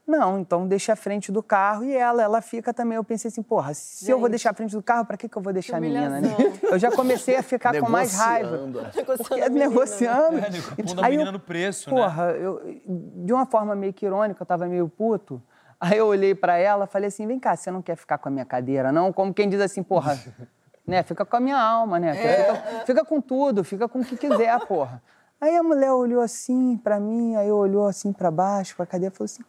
[0.08, 2.96] não, então deixa a frente do carro e ela, ela fica também.
[2.96, 4.32] Eu pensei assim, porra, se eu vou Gente.
[4.32, 6.30] deixar a frente do carro, para que, que eu vou deixar a menina, né?
[6.64, 8.58] Eu já comecei a ficar com mais raiva.
[8.68, 9.18] Negociando.
[9.18, 9.70] Porque é a menina, né?
[9.70, 10.38] negociando.
[10.40, 11.96] É, nego, pondo a Aí eu- menina no preço, né?
[11.96, 15.42] Porra, eu, de uma forma meio que irônica, eu tava meio puto.
[15.80, 18.32] Aí eu olhei pra ela falei assim: vem cá, você não quer ficar com a
[18.32, 19.12] minha cadeira, não?
[19.12, 20.20] Como quem diz assim, porra,
[20.88, 21.04] né?
[21.04, 22.14] Fica com a minha alma, né?
[22.16, 25.02] Fica, fica com tudo, fica com o que quiser, porra.
[25.40, 29.18] Aí a mulher olhou assim pra mim, aí olhou assim pra baixo, pra cadeira e
[29.18, 29.44] falou assim: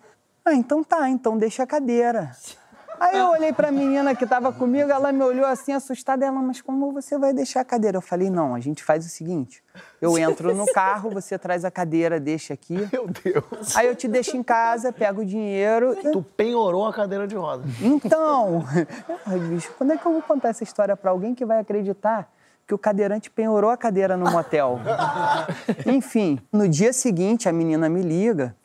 [0.44, 2.30] ah, então tá, então deixa a cadeira.
[2.98, 6.60] Aí eu olhei pra menina que tava comigo, ela me olhou assim, assustada, ela, mas
[6.60, 7.98] como você vai deixar a cadeira?
[7.98, 9.62] Eu falei, não, a gente faz o seguinte,
[10.00, 13.76] eu entro no carro, você traz a cadeira, deixa aqui, Meu Deus.
[13.76, 15.96] aí eu te deixo em casa, pego o dinheiro.
[16.12, 17.64] Tu penhorou a cadeira de roda.
[17.80, 18.64] Então,
[19.26, 22.30] ai, bicho, quando é que eu vou contar essa história pra alguém que vai acreditar
[22.66, 24.80] que o cadeirante penhorou a cadeira no motel?
[25.86, 28.56] Enfim, no dia seguinte, a menina me liga,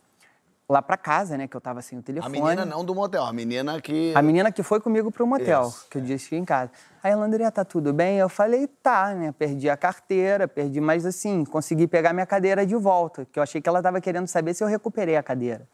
[0.72, 2.40] lá pra casa, né, que eu tava sem o A telefone.
[2.42, 4.14] menina não do motel, a menina que.
[4.16, 5.86] A menina que foi comigo pro motel, Isso.
[5.90, 6.72] que eu disse em casa.
[7.04, 8.18] Aí ela, André, tá tudo bem?
[8.18, 9.34] Eu falei, tá, né?
[9.38, 13.60] Perdi a carteira, perdi, mas assim, consegui pegar minha cadeira de volta, que eu achei
[13.62, 15.68] que ela tava querendo saber se eu recuperei a cadeira.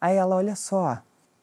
[0.00, 0.98] Aí ela, olha só,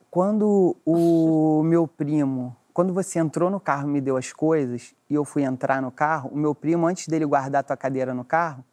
[0.09, 5.13] quando o meu primo, quando você entrou no carro e me deu as coisas e
[5.13, 8.23] eu fui entrar no carro, o meu primo, antes dele guardar a tua cadeira no
[8.23, 8.63] carro,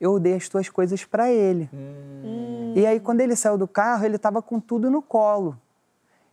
[0.00, 1.68] eu dei as tuas coisas pra ele.
[2.74, 5.58] E aí, quando ele saiu do carro, ele tava com tudo no colo.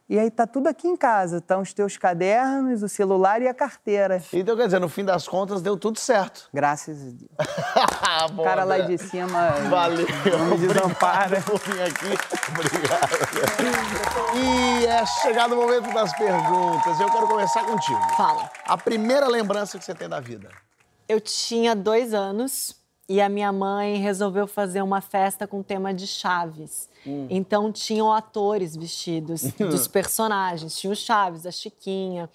[0.10, 3.54] E aí tá tudo aqui em casa, estão os teus cadernos, o celular e a
[3.54, 4.24] carteira.
[4.32, 6.48] Então, quer dizer, no fim das contas, deu tudo certo.
[6.54, 8.32] Graças a Deus.
[8.32, 10.08] Bom, O cara lá de cima Valeu.
[10.40, 11.40] não me desampara.
[11.40, 12.18] Obrigado por vir aqui.
[12.52, 14.38] Obrigado.
[14.38, 17.00] E é chegado o momento das perguntas.
[17.02, 18.00] Eu quero começar contigo.
[18.16, 18.50] Fala.
[18.66, 20.50] A primeira lembrança que você tem da vida.
[21.10, 22.74] Eu tinha dois anos
[23.10, 26.90] e a minha mãe resolveu fazer uma festa com tema de Chaves.
[27.30, 30.78] Então tinham atores vestidos dos personagens.
[30.78, 32.30] Tinha o Chaves, a Chiquinha.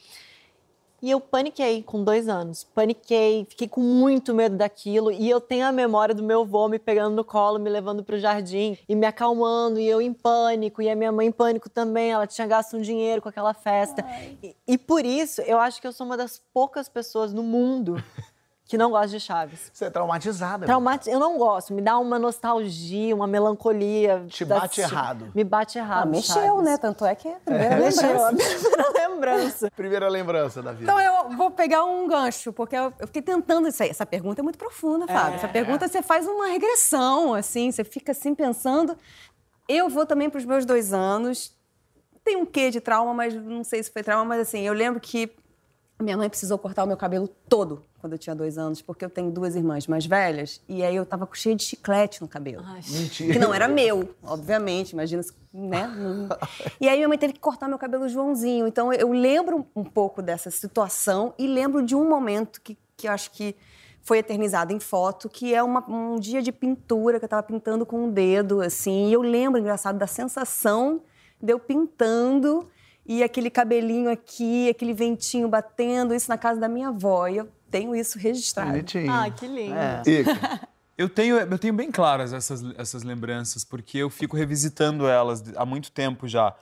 [1.02, 2.62] E eu paniquei com dois anos.
[2.62, 5.10] Paniquei, fiquei com muito medo daquilo.
[5.10, 8.14] E eu tenho a memória do meu avô me pegando no colo, me levando para
[8.14, 9.80] o jardim e me acalmando.
[9.80, 10.80] E eu em pânico.
[10.80, 12.12] E a minha mãe em pânico também.
[12.12, 14.06] Ela tinha gasto um dinheiro com aquela festa.
[14.40, 17.96] E, e por isso, eu acho que eu sou uma das poucas pessoas no mundo
[18.72, 19.70] que não gosta de Chaves.
[19.70, 20.64] Você é traumatizada.
[20.64, 21.10] Traumati...
[21.10, 24.24] Eu não gosto, me dá uma nostalgia, uma melancolia.
[24.26, 25.30] Te da- bate errado.
[25.34, 26.04] Me bate errado.
[26.04, 26.64] Ah, mexeu, Chaves.
[26.64, 26.78] né?
[26.78, 28.32] Tanto é que é a primeira Mexeu, lembrança.
[28.32, 29.70] a primeira lembrança.
[29.76, 30.84] Primeira lembrança da vida.
[30.84, 33.90] Então eu vou pegar um gancho, porque eu, fiquei tentando isso aí.
[33.90, 35.34] Essa pergunta é muito profunda, Fábio.
[35.34, 38.96] Essa pergunta você faz uma regressão, assim, você fica assim pensando.
[39.68, 41.54] Eu vou também para os meus dois anos.
[42.24, 44.98] Tem um quê de trauma, mas não sei se foi trauma, mas assim, eu lembro
[44.98, 45.30] que
[46.00, 49.08] minha mãe precisou cortar o meu cabelo todo quando eu tinha dois anos, porque eu
[49.08, 52.62] tenho duas irmãs mais velhas, e aí eu tava com cheio de chiclete no cabelo.
[52.90, 53.32] Mentira.
[53.32, 55.88] Que não era meu, obviamente, imagina, se- né?
[56.80, 58.66] E aí minha mãe teve que cortar meu cabelo Joãozinho.
[58.66, 63.12] Então eu lembro um pouco dessa situação e lembro de um momento que, que eu
[63.12, 63.54] acho que
[64.02, 67.86] foi eternizado em foto, que é uma- um dia de pintura, que eu tava pintando
[67.86, 69.08] com um dedo, assim.
[69.08, 71.02] E eu lembro, engraçado, da sensação
[71.40, 72.68] de eu pintando
[73.06, 77.26] e aquele cabelinho aqui, aquele ventinho batendo, isso na casa da minha avó.
[77.28, 78.70] E eu tenho isso registrado.
[78.70, 79.10] Bonitinho.
[79.12, 79.74] Ah, que lindo.
[80.08, 85.42] Ica, Eu tenho, eu tenho bem claras essas, essas lembranças, porque eu fico revisitando elas
[85.56, 86.54] há muito tempo já.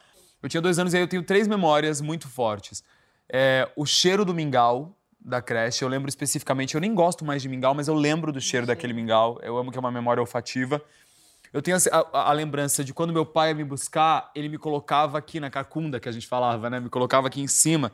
[0.42, 2.82] Eu tinha dois anos e aí eu tenho três memórias muito fortes.
[3.28, 7.48] É, o cheiro do mingau da creche, eu lembro especificamente, eu nem gosto mais de
[7.48, 9.38] mingau, mas eu lembro do cheiro daquele mingau.
[9.42, 10.80] Eu amo que é uma memória olfativa.
[11.52, 14.56] Eu tenho a, a- a lembrança de quando meu pai ia me buscar, ele me
[14.56, 16.80] colocava aqui na cacunda, que a gente falava, né?
[16.80, 17.92] Me colocava aqui em cima.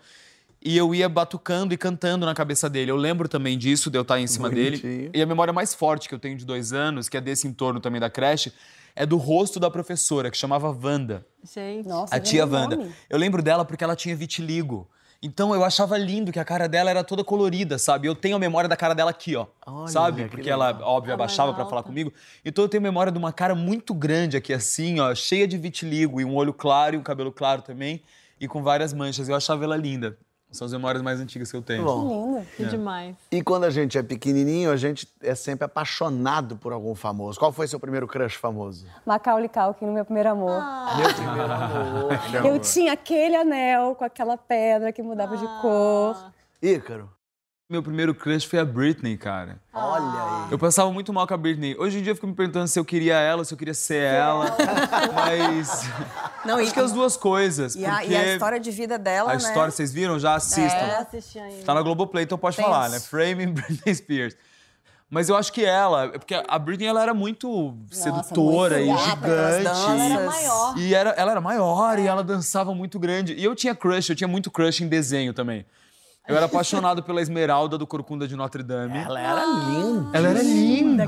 [0.66, 2.90] E eu ia batucando e cantando na cabeça dele.
[2.90, 4.78] Eu lembro também disso, de eu estar em cima dele.
[4.78, 5.10] Bonitinho.
[5.14, 7.78] E a memória mais forte que eu tenho de dois anos, que é desse entorno
[7.78, 8.52] também da creche,
[8.96, 11.24] é do rosto da professora, que chamava Wanda.
[11.54, 11.86] Gente.
[11.86, 12.74] Nossa, A tia Wanda.
[12.76, 12.92] nome.
[13.08, 14.88] Eu lembro dela porque ela tinha vitiligo.
[15.22, 18.08] Então eu achava lindo que a cara dela era toda colorida, sabe?
[18.08, 19.46] Eu tenho a memória da cara dela aqui, ó.
[19.64, 20.24] Olha, sabe?
[20.24, 21.70] que Porque ela, óbvio, abaixava pra alta.
[21.70, 22.12] falar comigo.
[22.44, 26.20] Então eu tenho memória de uma cara muito grande aqui, assim, ó, cheia de vitiligo,
[26.20, 28.02] e um olho claro e um cabelo claro também,
[28.40, 29.28] e com várias manchas.
[29.28, 30.18] Eu achava ela linda.
[30.50, 31.84] São as memórias mais antigas que eu tenho.
[31.84, 32.34] Bom.
[32.36, 32.46] Lindo.
[32.56, 33.16] Que demais.
[33.30, 37.38] E quando a gente é pequenininho, a gente é sempre apaixonado por algum famoso.
[37.38, 38.86] Qual foi seu primeiro crush famoso?
[39.04, 40.62] Macaulay Culkin no meu primeiro amor.
[40.96, 42.46] Meu primeiro amor.
[42.46, 46.32] Eu tinha aquele anel com aquela pedra que mudava de cor.
[46.62, 47.10] Ícaro,
[47.68, 49.58] Meu primeiro crush foi a Britney, cara.
[49.74, 50.52] olha aí.
[50.52, 51.74] Eu passava muito mal com a Britney.
[51.76, 54.04] Hoje em dia eu fico me perguntando se eu queria ela, se eu queria ser
[54.04, 54.56] ela.
[55.12, 55.82] Mas.
[56.44, 57.74] Não, Acho que as duas coisas.
[57.74, 59.40] E a, e a história de vida dela, a né?
[59.40, 60.16] história, vocês viram?
[60.16, 60.78] Já assistam.
[60.78, 61.64] Eu assisti ainda.
[61.64, 63.00] Tá na Globoplay, então pode falar, né?
[63.00, 64.36] Framing Britney Spears.
[65.10, 69.66] Mas eu acho que ela, porque a Britney ela era muito sedutora muito e gigante.
[69.66, 70.78] Ela era maior.
[70.78, 73.34] E era, ela era maior e ela dançava muito grande.
[73.34, 75.66] E eu tinha crush, eu tinha muito crush em desenho também.
[76.28, 78.98] Eu era apaixonado pela Esmeralda do Corcunda de Notre Dame.
[78.98, 80.18] Ela era linda.
[80.18, 81.06] Ela era linda.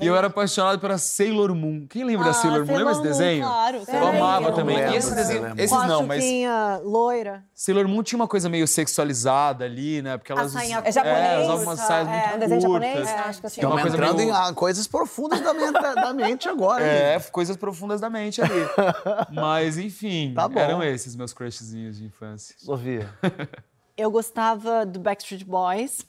[0.00, 1.86] E eu era apaixonado pela Sailor Moon.
[1.88, 2.76] Quem lembra da Sailor Moon?
[2.76, 3.42] Lembra esse desenho?
[3.46, 3.82] Claro.
[3.88, 4.76] Eu amava eu também.
[4.76, 7.42] lembro E esses desenhos, esses não, mas Tinha loira.
[7.54, 10.18] Sailor Moon tinha uma coisa meio sexualizada ali, né?
[10.18, 11.18] Porque elas sainha É japonês?
[11.20, 12.92] É, usavam umas saias É, muito É um desenho japonês?
[12.96, 13.10] curtas.
[13.10, 13.60] É, acho que assim.
[13.60, 16.84] Estamos coisa entrando meio- em ah, coisas profundas da mente, da mente agora.
[16.84, 18.50] É, coisas profundas da mente ali.
[19.32, 20.58] Mas, enfim, Tá bom.
[20.60, 22.54] eram esses meus crushzinhos de infância.
[22.58, 23.08] Sofia.
[24.00, 26.06] Eu gostava do Backstreet Boys.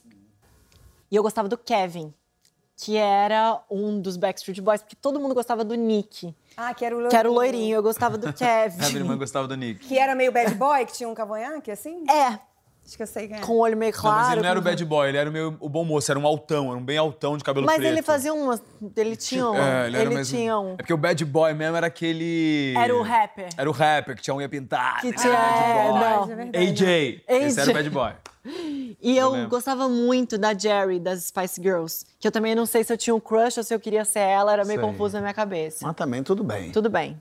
[1.10, 2.12] E eu gostava do Kevin,
[2.74, 6.94] que era um dos Backstreet Boys, porque todo mundo gostava do Nick, Ah, que era
[6.94, 7.10] o loirinho.
[7.10, 7.74] que era o loirinho.
[7.76, 9.18] Eu gostava do A minha irmã Kevin.
[9.18, 9.86] gostava do Nick.
[9.86, 12.02] Que era meio bad boy, que tinha um cavanhaque, assim?
[12.10, 12.38] É,
[12.92, 13.40] Acho que eu sei quem é.
[13.40, 14.18] com o olho meio Não, claro.
[14.20, 16.20] mas ele não era o bad boy, ele era o, meu, o bom moço, era
[16.20, 17.88] um altão, era um bem altão de cabelo Mas preto.
[17.90, 18.62] ele fazia umas.
[18.94, 19.54] Ele tinha um.
[19.56, 20.72] É, ele era ele mais um- tinha um.
[20.74, 22.74] É porque o bad boy mesmo era aquele...
[22.76, 23.48] Era o rapper.
[23.56, 25.00] Era o rapper, que tinha unha pintada.
[25.00, 25.32] Que ele tinha.
[25.32, 26.00] era É, bad boy.
[26.00, 26.22] não.
[26.32, 26.58] É verdade.
[26.68, 27.22] AJ.
[27.28, 27.74] Esse era o AJ.
[27.82, 28.12] bad boy.
[29.00, 29.48] E eu, lembro.
[29.48, 32.04] gostava muito da Jerry, das Spice Girls.
[32.20, 34.18] Que eu também não sei se eu tinha um crush ou se eu queria ser
[34.20, 34.88] ela, era meio Sei.
[34.90, 35.78] confuso na minha cabeça.
[35.86, 36.70] Mas também tudo bem.
[36.72, 37.18] Tudo bem.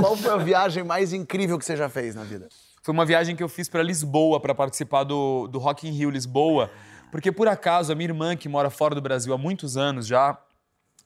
[0.00, 2.48] Qual foi a viagem mais incrível que você já fez na vida?
[2.86, 6.08] Foi uma viagem que eu fiz para Lisboa para participar do, do Rock in Rio
[6.08, 6.70] Lisboa,
[7.10, 10.38] porque por acaso a minha irmã que mora fora do Brasil há muitos anos já,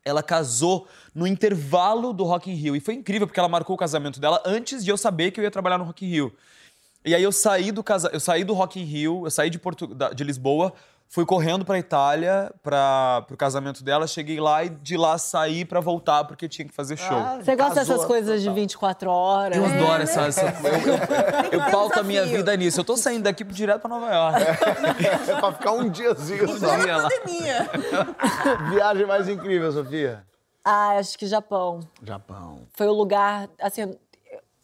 [0.04, 3.78] ela casou no intervalo do Rock in Rio e foi incrível porque ela marcou o
[3.78, 6.36] casamento dela antes de eu saber que eu ia trabalhar no Rock in Rio.
[7.02, 9.58] E aí eu saí do casa, eu saí do Rock in Rio, eu saí de
[10.14, 10.74] de Lisboa,
[11.12, 15.80] fui correndo para Itália para pro casamento dela, cheguei lá e de lá saí para
[15.80, 17.20] voltar porque tinha que fazer show.
[17.42, 19.56] Você gosta dessas coisas de 24 horas?
[19.56, 20.22] Eu adoro essa.
[20.28, 22.78] essa- eu eu, eu pauto a minha vida nisso.
[22.80, 24.42] Eu tô saindo daqui direto pra Nova York.
[25.28, 26.76] É pra ficar um diazinho só.
[26.78, 27.08] Dia lá.
[28.70, 30.24] Viagem mais incrível, Sofia?
[30.64, 31.80] Ah, acho que Japão.
[32.04, 32.60] Japão.
[32.74, 33.96] Foi o lugar, assim,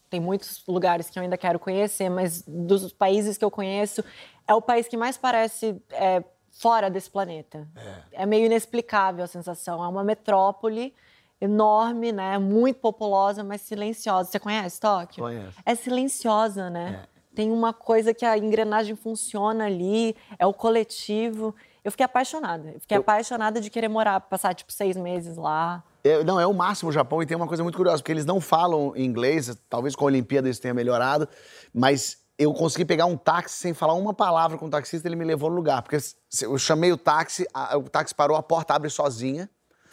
[0.09, 4.05] tem muitos lugares que eu ainda quero conhecer, mas dos países que eu conheço,
[4.47, 6.23] é o país que mais parece é,
[6.59, 7.67] fora desse planeta.
[8.13, 8.27] É.
[8.27, 9.85] meio inexplicável a sensação.
[9.85, 10.95] É uma metrópole
[11.41, 12.39] enorme, né?
[12.39, 14.31] Muito populosa, mas silenciosa.
[14.31, 15.25] Você conhece Tóquio?
[15.25, 15.59] Conheço.
[15.65, 17.05] É silenciosa, né?
[17.35, 21.55] Tem uma coisa que a engrenagem funciona ali, é o coletivo.
[21.85, 22.71] Eu fiquei apaixonada.
[22.71, 25.85] Eu fiquei apaixonada de querer morar, passar tipo seis meses lá.
[26.03, 28.25] É, não, é o máximo o Japão e tem uma coisa muito curiosa, porque eles
[28.25, 31.29] não falam inglês, talvez com a Olimpíada isso tenha melhorado,
[31.75, 35.25] mas eu consegui pegar um táxi sem falar uma palavra com o taxista, ele me
[35.25, 35.83] levou no lugar.
[35.83, 35.97] Porque
[36.43, 39.49] eu chamei o táxi, a- o táxi parou, a porta abre sozinha.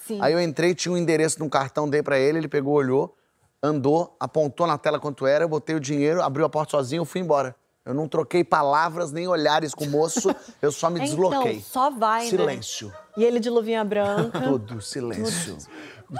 [0.05, 0.19] Sim.
[0.21, 3.15] Aí eu entrei, tinha um endereço de um cartão, dei pra ele, ele pegou, olhou,
[3.61, 7.05] andou, apontou na tela quanto era, eu botei o dinheiro, abriu a porta sozinho, eu
[7.05, 7.55] fui embora.
[7.85, 11.53] Eu não troquei palavras nem olhares com o moço, eu só me desloquei.
[11.57, 12.87] Então, só vai, Silêncio.
[12.89, 12.93] né?
[13.17, 14.39] E ele de luvinha branca.
[14.41, 15.57] Tudo, silêncio.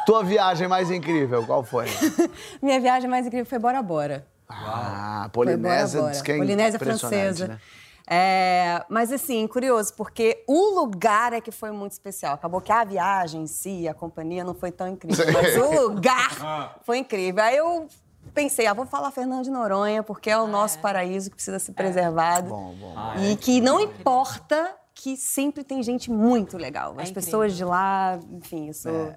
[0.06, 1.86] Tua viagem mais incrível, qual foi?
[2.62, 4.26] Minha viagem mais incrível foi Bora Bora.
[4.66, 7.48] Ah, Polinésia diz que é Polinésia francesa.
[7.48, 7.60] né?
[8.06, 12.34] É, mas assim, curioso, porque o lugar é que foi muito especial.
[12.34, 16.80] Acabou que a viagem em si, a companhia não foi tão incrível, mas o lugar
[16.84, 17.42] foi incrível.
[17.44, 17.88] Aí eu
[18.34, 21.72] pensei, ah, vou falar Fernando de Noronha, porque é o nosso paraíso que precisa ser
[21.74, 22.50] preservado.
[22.50, 22.96] Bom, bom.
[23.22, 26.92] E que não importa que sempre tem gente muito legal.
[26.92, 27.14] As incrível.
[27.16, 29.14] pessoas de lá, enfim, eu sou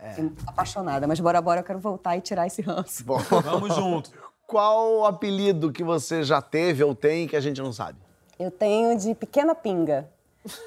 [0.47, 1.07] apaixonada.
[1.07, 3.05] Mas bora, bora, eu quero voltar e tirar esse ranço.
[3.05, 4.11] Bom, Vamos junto.
[4.47, 7.99] Qual o apelido que você já teve ou tem que a gente não sabe?
[8.38, 10.09] Eu tenho de pequena pinga.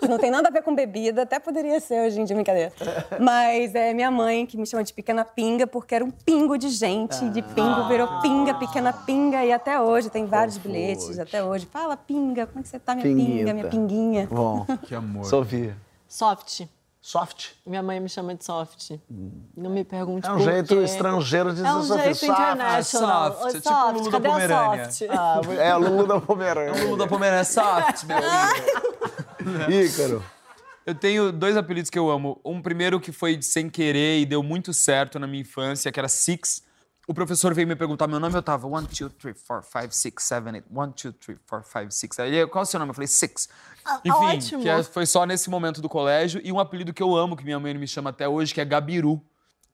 [0.01, 2.73] Que não tem nada a ver com bebida, até poderia ser hoje em dia, brincadeira.
[3.17, 6.67] Mas é minha mãe que me chama de pequena pinga, porque era um pingo de
[6.67, 7.29] gente.
[7.29, 9.45] De pingo virou pinga, pequena pinga.
[9.45, 11.65] E até hoje tem vários bilhetes, até hoje.
[11.65, 13.31] Fala, pinga, como é que você tá, minha Pinguita.
[13.37, 14.27] pinga, minha pinguinha?
[14.29, 15.23] Bom, Que amor.
[15.23, 15.77] Sofia.
[16.09, 16.63] Soft.
[17.01, 17.51] Soft?
[17.65, 18.91] Minha mãe me chama de soft.
[19.55, 20.83] Não me pergunte É um jeito quê.
[20.83, 23.31] estrangeiro de É um dizer jeito international.
[23.33, 24.91] soft, Oi, é tipo soft, o Lulu da cadê a Pomerânia.
[24.91, 25.09] soft?
[25.11, 26.73] Ah, é o Lulu da Pomerânia.
[26.73, 29.71] O Lulu da Pomerânia é soft, meu amigo.
[29.71, 30.23] Ícaro.
[30.85, 32.39] Eu tenho dois apelidos que eu amo.
[32.43, 36.09] Um primeiro que foi sem querer e deu muito certo na minha infância, que era
[36.09, 36.63] Six.
[37.09, 40.13] O professor veio me perguntar meu nome, eu tava 1, 2, 3, 4, 5, 6,
[40.19, 40.65] 7, 8.
[40.69, 42.19] 1, 2, 3, 4, 5, 6.
[42.19, 42.91] Aí ele, qual é o seu nome?
[42.91, 43.49] Eu falei, Six.
[44.05, 44.61] Enfim, ótimo.
[44.61, 46.39] que é- foi só nesse momento do colégio.
[46.43, 48.65] E um apelido que eu amo, que minha mãe me chama até hoje, que é
[48.65, 49.19] Gabiru.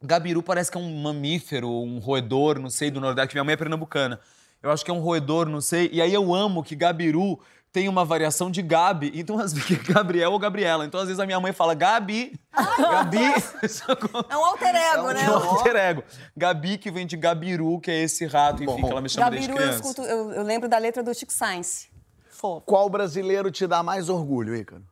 [0.02, 3.36] Gabiru parece que é um mamífero, um roedor, não sei, do Nordeste.
[3.36, 4.18] Minha mãe é pernambucana.
[4.64, 5.90] Eu acho que é um roedor, não sei.
[5.92, 7.38] E aí eu amo que Gabiru
[7.76, 9.12] tem uma variação de Gabi.
[9.14, 10.86] Então, às vezes, Gabriel ou Gabriela.
[10.86, 12.40] Então, às vezes, a minha mãe fala Gabi,
[12.80, 13.20] Gabi.
[14.30, 15.26] É um alter ego, né?
[15.26, 16.04] É um alter ego.
[16.38, 18.88] Gabi, que vem de Gabiru, que é esse rato, enfim, Bom.
[18.88, 19.90] que ela me chama desde Gabiru, eu, criança.
[19.90, 21.90] escuto, eu, eu lembro da letra do Chico Sainz.
[22.30, 22.62] Fofo.
[22.66, 24.84] Qual brasileiro te dá mais orgulho, Ícaro?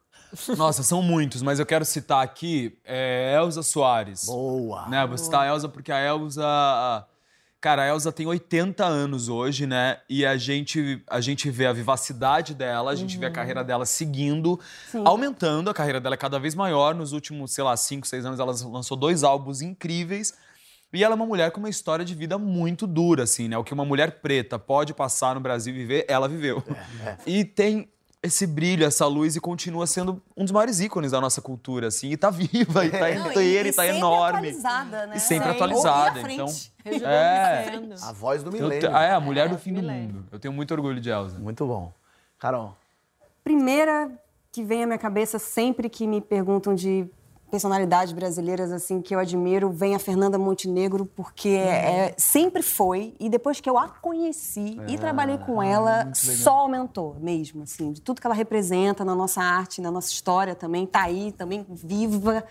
[0.58, 4.26] Nossa, são muitos, mas eu quero citar aqui é, Elza Soares.
[4.26, 4.90] Boa.
[4.90, 7.08] Né, vou citar a Elza porque a Elza.
[7.64, 9.98] Cara, a Elza tem 80 anos hoje, né?
[10.10, 13.86] E a gente, a gente vê a vivacidade dela, a gente vê a carreira dela
[13.86, 14.60] seguindo,
[15.06, 15.70] aumentando.
[15.70, 16.94] A carreira dela é cada vez maior.
[16.94, 20.34] Nos últimos, sei lá, 5, 6 anos, ela lançou dois álbuns incríveis.
[20.92, 23.58] E ela é uma mulher com uma história de vida muito dura, assim, né?
[23.58, 26.62] O que uma mulher preta pode passar no Brasil e viver, ela viveu.
[27.26, 27.93] E tem
[28.24, 32.10] esse brilho, essa luz, e continua sendo um dos maiores ícones da nossa cultura, assim.
[32.10, 34.38] E tá viva, e tá Não, inteira, e, tá sempre enorme.
[34.48, 35.18] atualizada, né?
[35.18, 35.50] E sempre Sempre.
[35.64, 36.32] atualizada.
[36.32, 37.04] Então, frente.
[37.04, 37.80] é.
[38.02, 38.90] A voz do milênio.
[38.96, 40.16] ah, é a mulher do fim do milênio.
[40.16, 40.26] mundo.
[40.32, 41.38] Eu tenho muito orgulho de Elza.
[41.38, 41.92] Muito bom.
[42.40, 42.76] Carol.
[43.44, 44.10] primeira
[44.52, 47.06] que vem à minha cabeça sempre que me perguntam de
[47.54, 53.14] personalidades brasileiras assim que eu admiro vem a Fernanda Montenegro porque é, é- sempre foi
[53.20, 58.02] e depois que eu a conheci e trabalhei com ela só aumentou mesmo assim de
[58.02, 62.44] tudo que ela representa na nossa arte na nossa história também tá aí também viva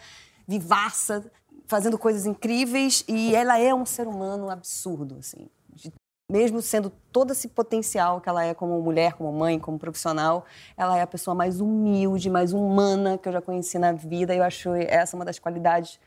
[0.47, 1.25] vivaça
[1.67, 5.93] fazendo coisas incríveis e ela é um ser humano absurdo assim de
[6.33, 10.47] mesmo sendo todo esse potencial que ela é como mulher, como mãe, como profissional,
[10.79, 14.35] ela é a pessoa mais humilde, mais humana que eu já conheci na vida.
[14.35, 16.01] E eu acho essa uma das qualidades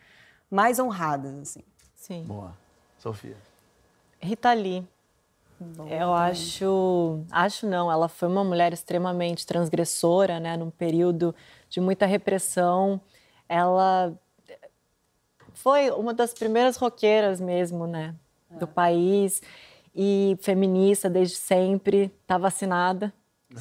[0.50, 1.62] mais honradas, assim.
[1.94, 2.24] Sim.
[2.24, 2.58] Boa.
[2.98, 3.38] Sofia.
[4.20, 4.84] Rita Lee.
[5.88, 11.34] Eu acho, acho não, ela foi uma mulher extremamente transgressora, né, num período
[11.70, 13.00] de muita repressão.
[13.48, 14.12] Ela
[15.54, 18.14] foi uma das primeiras roqueiras mesmo, né,
[18.50, 19.42] do país
[19.96, 23.14] e feminista desde sempre, tá vacinada.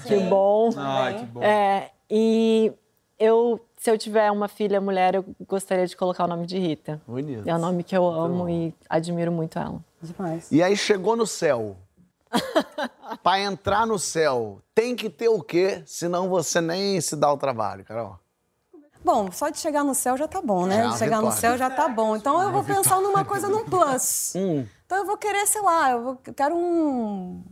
[0.07, 0.71] Que bom.
[0.77, 1.43] Ai, que bom.
[1.43, 2.73] É, e
[3.19, 7.01] eu, se eu tiver uma filha mulher, eu gostaria de colocar o nome de Rita.
[7.07, 7.49] Bonito.
[7.49, 9.83] É um nome que eu amo e admiro muito ela.
[10.03, 10.51] Demais.
[10.51, 11.77] E aí chegou no céu.
[13.23, 15.83] pra entrar no céu, tem que ter o quê?
[15.87, 18.19] Senão você nem se dá o trabalho, Carol.
[19.05, 20.87] Bom, só de chegar no céu já tá bom, né?
[20.87, 21.41] É de chegar no vitória.
[21.41, 22.17] céu já tá bom.
[22.17, 24.33] Então eu vou pensar numa coisa num plus.
[24.35, 24.67] Hum.
[24.87, 27.43] Então eu vou querer, sei lá, eu, vou- eu quero um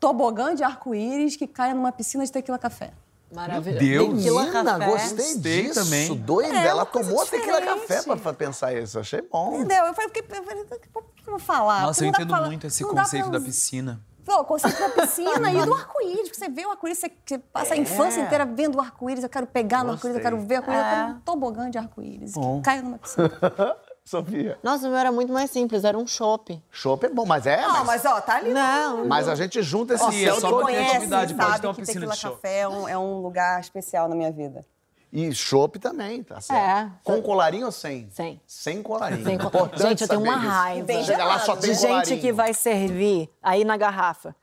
[0.00, 2.90] tobogã de arco-íris que caia numa piscina de tequila café.
[3.32, 3.84] Maravilhoso.
[3.84, 4.24] Deus.
[4.24, 4.86] Menina, café.
[4.86, 5.74] gostei disso.
[5.84, 6.16] também.
[6.16, 8.98] Doida, É, ela tomou tequila café pra, pensar isso.
[8.98, 9.56] Achei bom.
[9.56, 9.84] Entendeu?
[9.84, 10.90] Eu falei, eu o que
[11.26, 11.82] eu vou falar?
[11.82, 14.00] Nossa, eu não pra entendo falar- muito esse conceito pra da piscina.
[14.28, 16.28] Pô, o conceito da piscina e do arco-íris.
[16.28, 19.24] Você vê o arco-íris, você, passa a infância inteira vendo o arco-íris.
[19.24, 20.84] Eu quero pegar no arco-íris, eu quero ver o arco-íris.
[20.84, 23.30] Eu quero um tobogã de arco-íris caia numa piscina.
[24.04, 24.58] Sofia.
[24.62, 26.62] Nossa, o meu era muito mais simples, era um chopp.
[26.70, 27.60] Chopp é bom, mas é.
[27.60, 28.54] Não, mas, mas ó, tá ali.
[28.54, 30.64] Não, mas a gente junta esse é só todo.
[30.64, 32.22] pra criatividade, pode sabe ter uma que piscina Tequila de.
[32.22, 34.64] Café é um, é um lugar especial na minha vida.
[35.12, 36.60] E chopp também, tá certo?
[36.60, 36.90] É.
[37.02, 38.08] Com colarinho ou sem?
[38.10, 38.40] Sem.
[38.46, 39.24] Sem colarinho.
[39.24, 40.86] Sem co- Importante Gente, eu tenho uma raiva.
[40.86, 42.20] Bem Chega lá, só tem de gente colarinho.
[42.20, 44.34] que vai servir aí na garrafa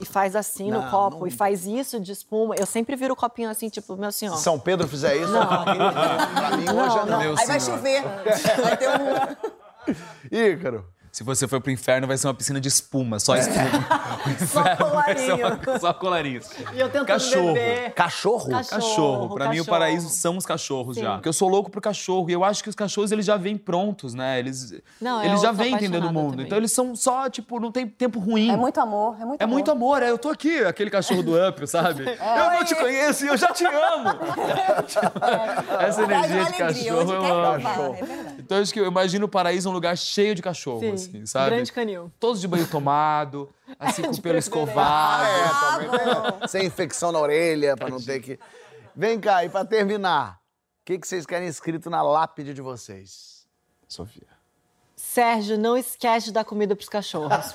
[0.00, 2.54] e faz assim Não, no copo não- e faz isso de espuma.
[2.56, 4.36] Eu sempre viro o copinho assim, tipo, meu senhor.
[4.36, 5.46] Se São Pedro fizer isso, Não.
[5.46, 7.18] pra mim hoje é não.
[7.20, 8.02] Meu Aí vai chover.
[8.62, 9.94] Vai ter um.
[10.32, 10.86] Ícaro.
[11.14, 13.62] Se você for pro inferno, vai ser uma piscina de espuma, só espuma.
[14.26, 15.78] O inferno vai ser uma- colarinho.
[15.80, 16.50] só colarinhos.
[16.72, 17.52] E eu tentando Cachorro.
[17.52, 17.92] beber.
[17.92, 18.50] Cachorro?
[18.50, 18.80] Cachorro.
[18.80, 19.34] Cachorro.
[19.34, 19.66] Pra mim, o cachorro.
[19.78, 21.02] paraíso são os cachorros Sim.
[21.02, 21.12] já.
[21.14, 22.28] Porque eu sou louco pro cachorro.
[22.30, 24.40] E eu acho que os cachorros, eles já vêm prontos, né?
[24.40, 26.30] Eles, Não, eles já vêm entendendo o mundo.
[26.32, 26.46] também.
[26.46, 28.50] Então, eles são só, tipo, não tem tempo ruim.
[28.50, 29.52] É muito amor, é muito É amor.
[29.52, 32.02] muito amor, é, eu tô aqui, aquele cachorro do Up, sabe?
[32.18, 34.08] Eu não te conheço e eu já te amo.
[35.80, 38.34] Essa energia de uma alegria, cachorro que vá, é.
[38.38, 41.50] Então acho que eu imagino o paraíso um lugar cheio de cachorro, Sim, assim, sabe?
[41.54, 42.12] grande canil.
[42.20, 45.24] Todos de banho tomado, assim com o pelo escovado.
[45.24, 45.48] É,
[45.88, 45.90] também
[46.40, 48.38] tem- Sem infecção na orelha, pra não ter que.
[48.96, 50.38] Vem cá, e pra terminar,
[50.82, 53.44] o que, que vocês querem escrito na lápide de vocês?
[53.88, 54.26] Sofia.
[54.96, 57.52] Sérgio, não esquece de dar comida pros cachorros.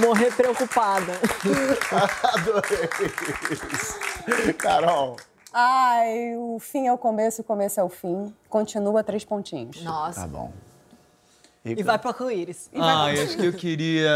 [0.00, 1.12] Morrer preocupada.
[2.34, 2.88] Adorei
[3.72, 3.98] isso.
[4.56, 5.16] Carol.
[5.52, 8.34] Ai, o fim é o começo e o começo é o fim.
[8.48, 9.82] Continua três pontinhos.
[9.82, 10.20] Nossa.
[10.22, 10.52] Tá bom.
[11.64, 12.70] E vai pro arco-íris.
[12.74, 14.10] Ah, eu acho que eu queria.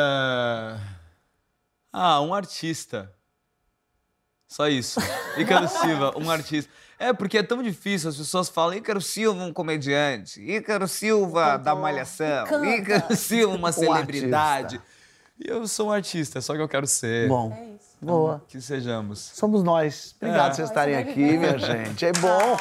[1.93, 3.13] Ah, um artista.
[4.47, 5.01] Só isso.
[5.37, 6.71] Ícaro Silva, um artista.
[6.99, 11.75] É, porque é tão difícil, as pessoas falam Ícaro Silva, um comediante, Ícaro Silva da
[11.75, 12.67] Malhação, Canta.
[12.67, 14.77] Ícaro Silva, uma celebridade.
[14.77, 14.93] artista.
[15.41, 17.29] E eu sou um artista, é só que eu quero ser.
[17.29, 17.72] Bom.
[18.03, 18.43] Boa.
[18.49, 19.31] Que sejamos.
[19.35, 20.15] Somos nós.
[20.21, 20.49] Obrigado É.
[20.51, 22.05] por vocês estarem aqui, minha gente.
[22.05, 22.57] É bom.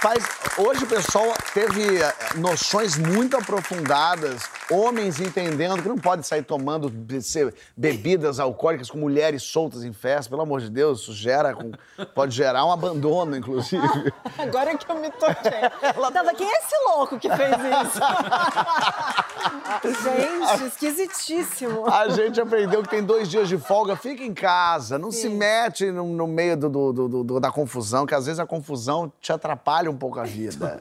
[0.00, 0.24] Faz...
[0.58, 1.24] Hoje o pessoal
[1.54, 6.88] teve eh, noções muito aprofundadas, homens entendendo que não pode sair tomando
[7.76, 11.72] bebidas alcoólicas com mulheres soltas em festa, pelo amor de Deus, isso gera, com-
[12.14, 13.82] pode gerar um abandono, inclusive.
[14.38, 15.52] Agora que eu me toquei.
[15.82, 18.00] Ela tava, quem é esse louco que fez isso?
[19.82, 21.86] Gente, esquisitíssimo.
[21.86, 25.90] A gente aprendeu que tem dois dias de folga, fica em casa, não se mete
[25.90, 29.32] no, no meio do- do- do- do- da confusão, que às vezes a confusão te
[29.32, 30.80] atrapalha um pouco a vida.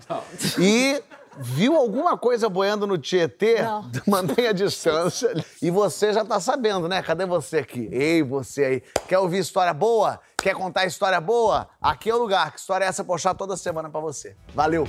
[0.60, 1.02] E
[1.40, 3.62] viu alguma coisa boiando no Tietê?
[3.62, 3.90] Não.
[4.08, 5.34] Mantenha a distância.
[5.62, 7.02] E você já tá sabendo, né?
[7.02, 7.90] Cadê você aqui?
[7.92, 8.84] Ei, você aí.
[9.08, 10.20] Quer ouvir história boa?
[10.38, 11.68] Quer contar história boa?
[11.82, 12.52] Aqui é o lugar.
[12.52, 13.04] Que história é essa?
[13.04, 14.36] Poxar toda semana pra você.
[14.54, 14.88] Valeu!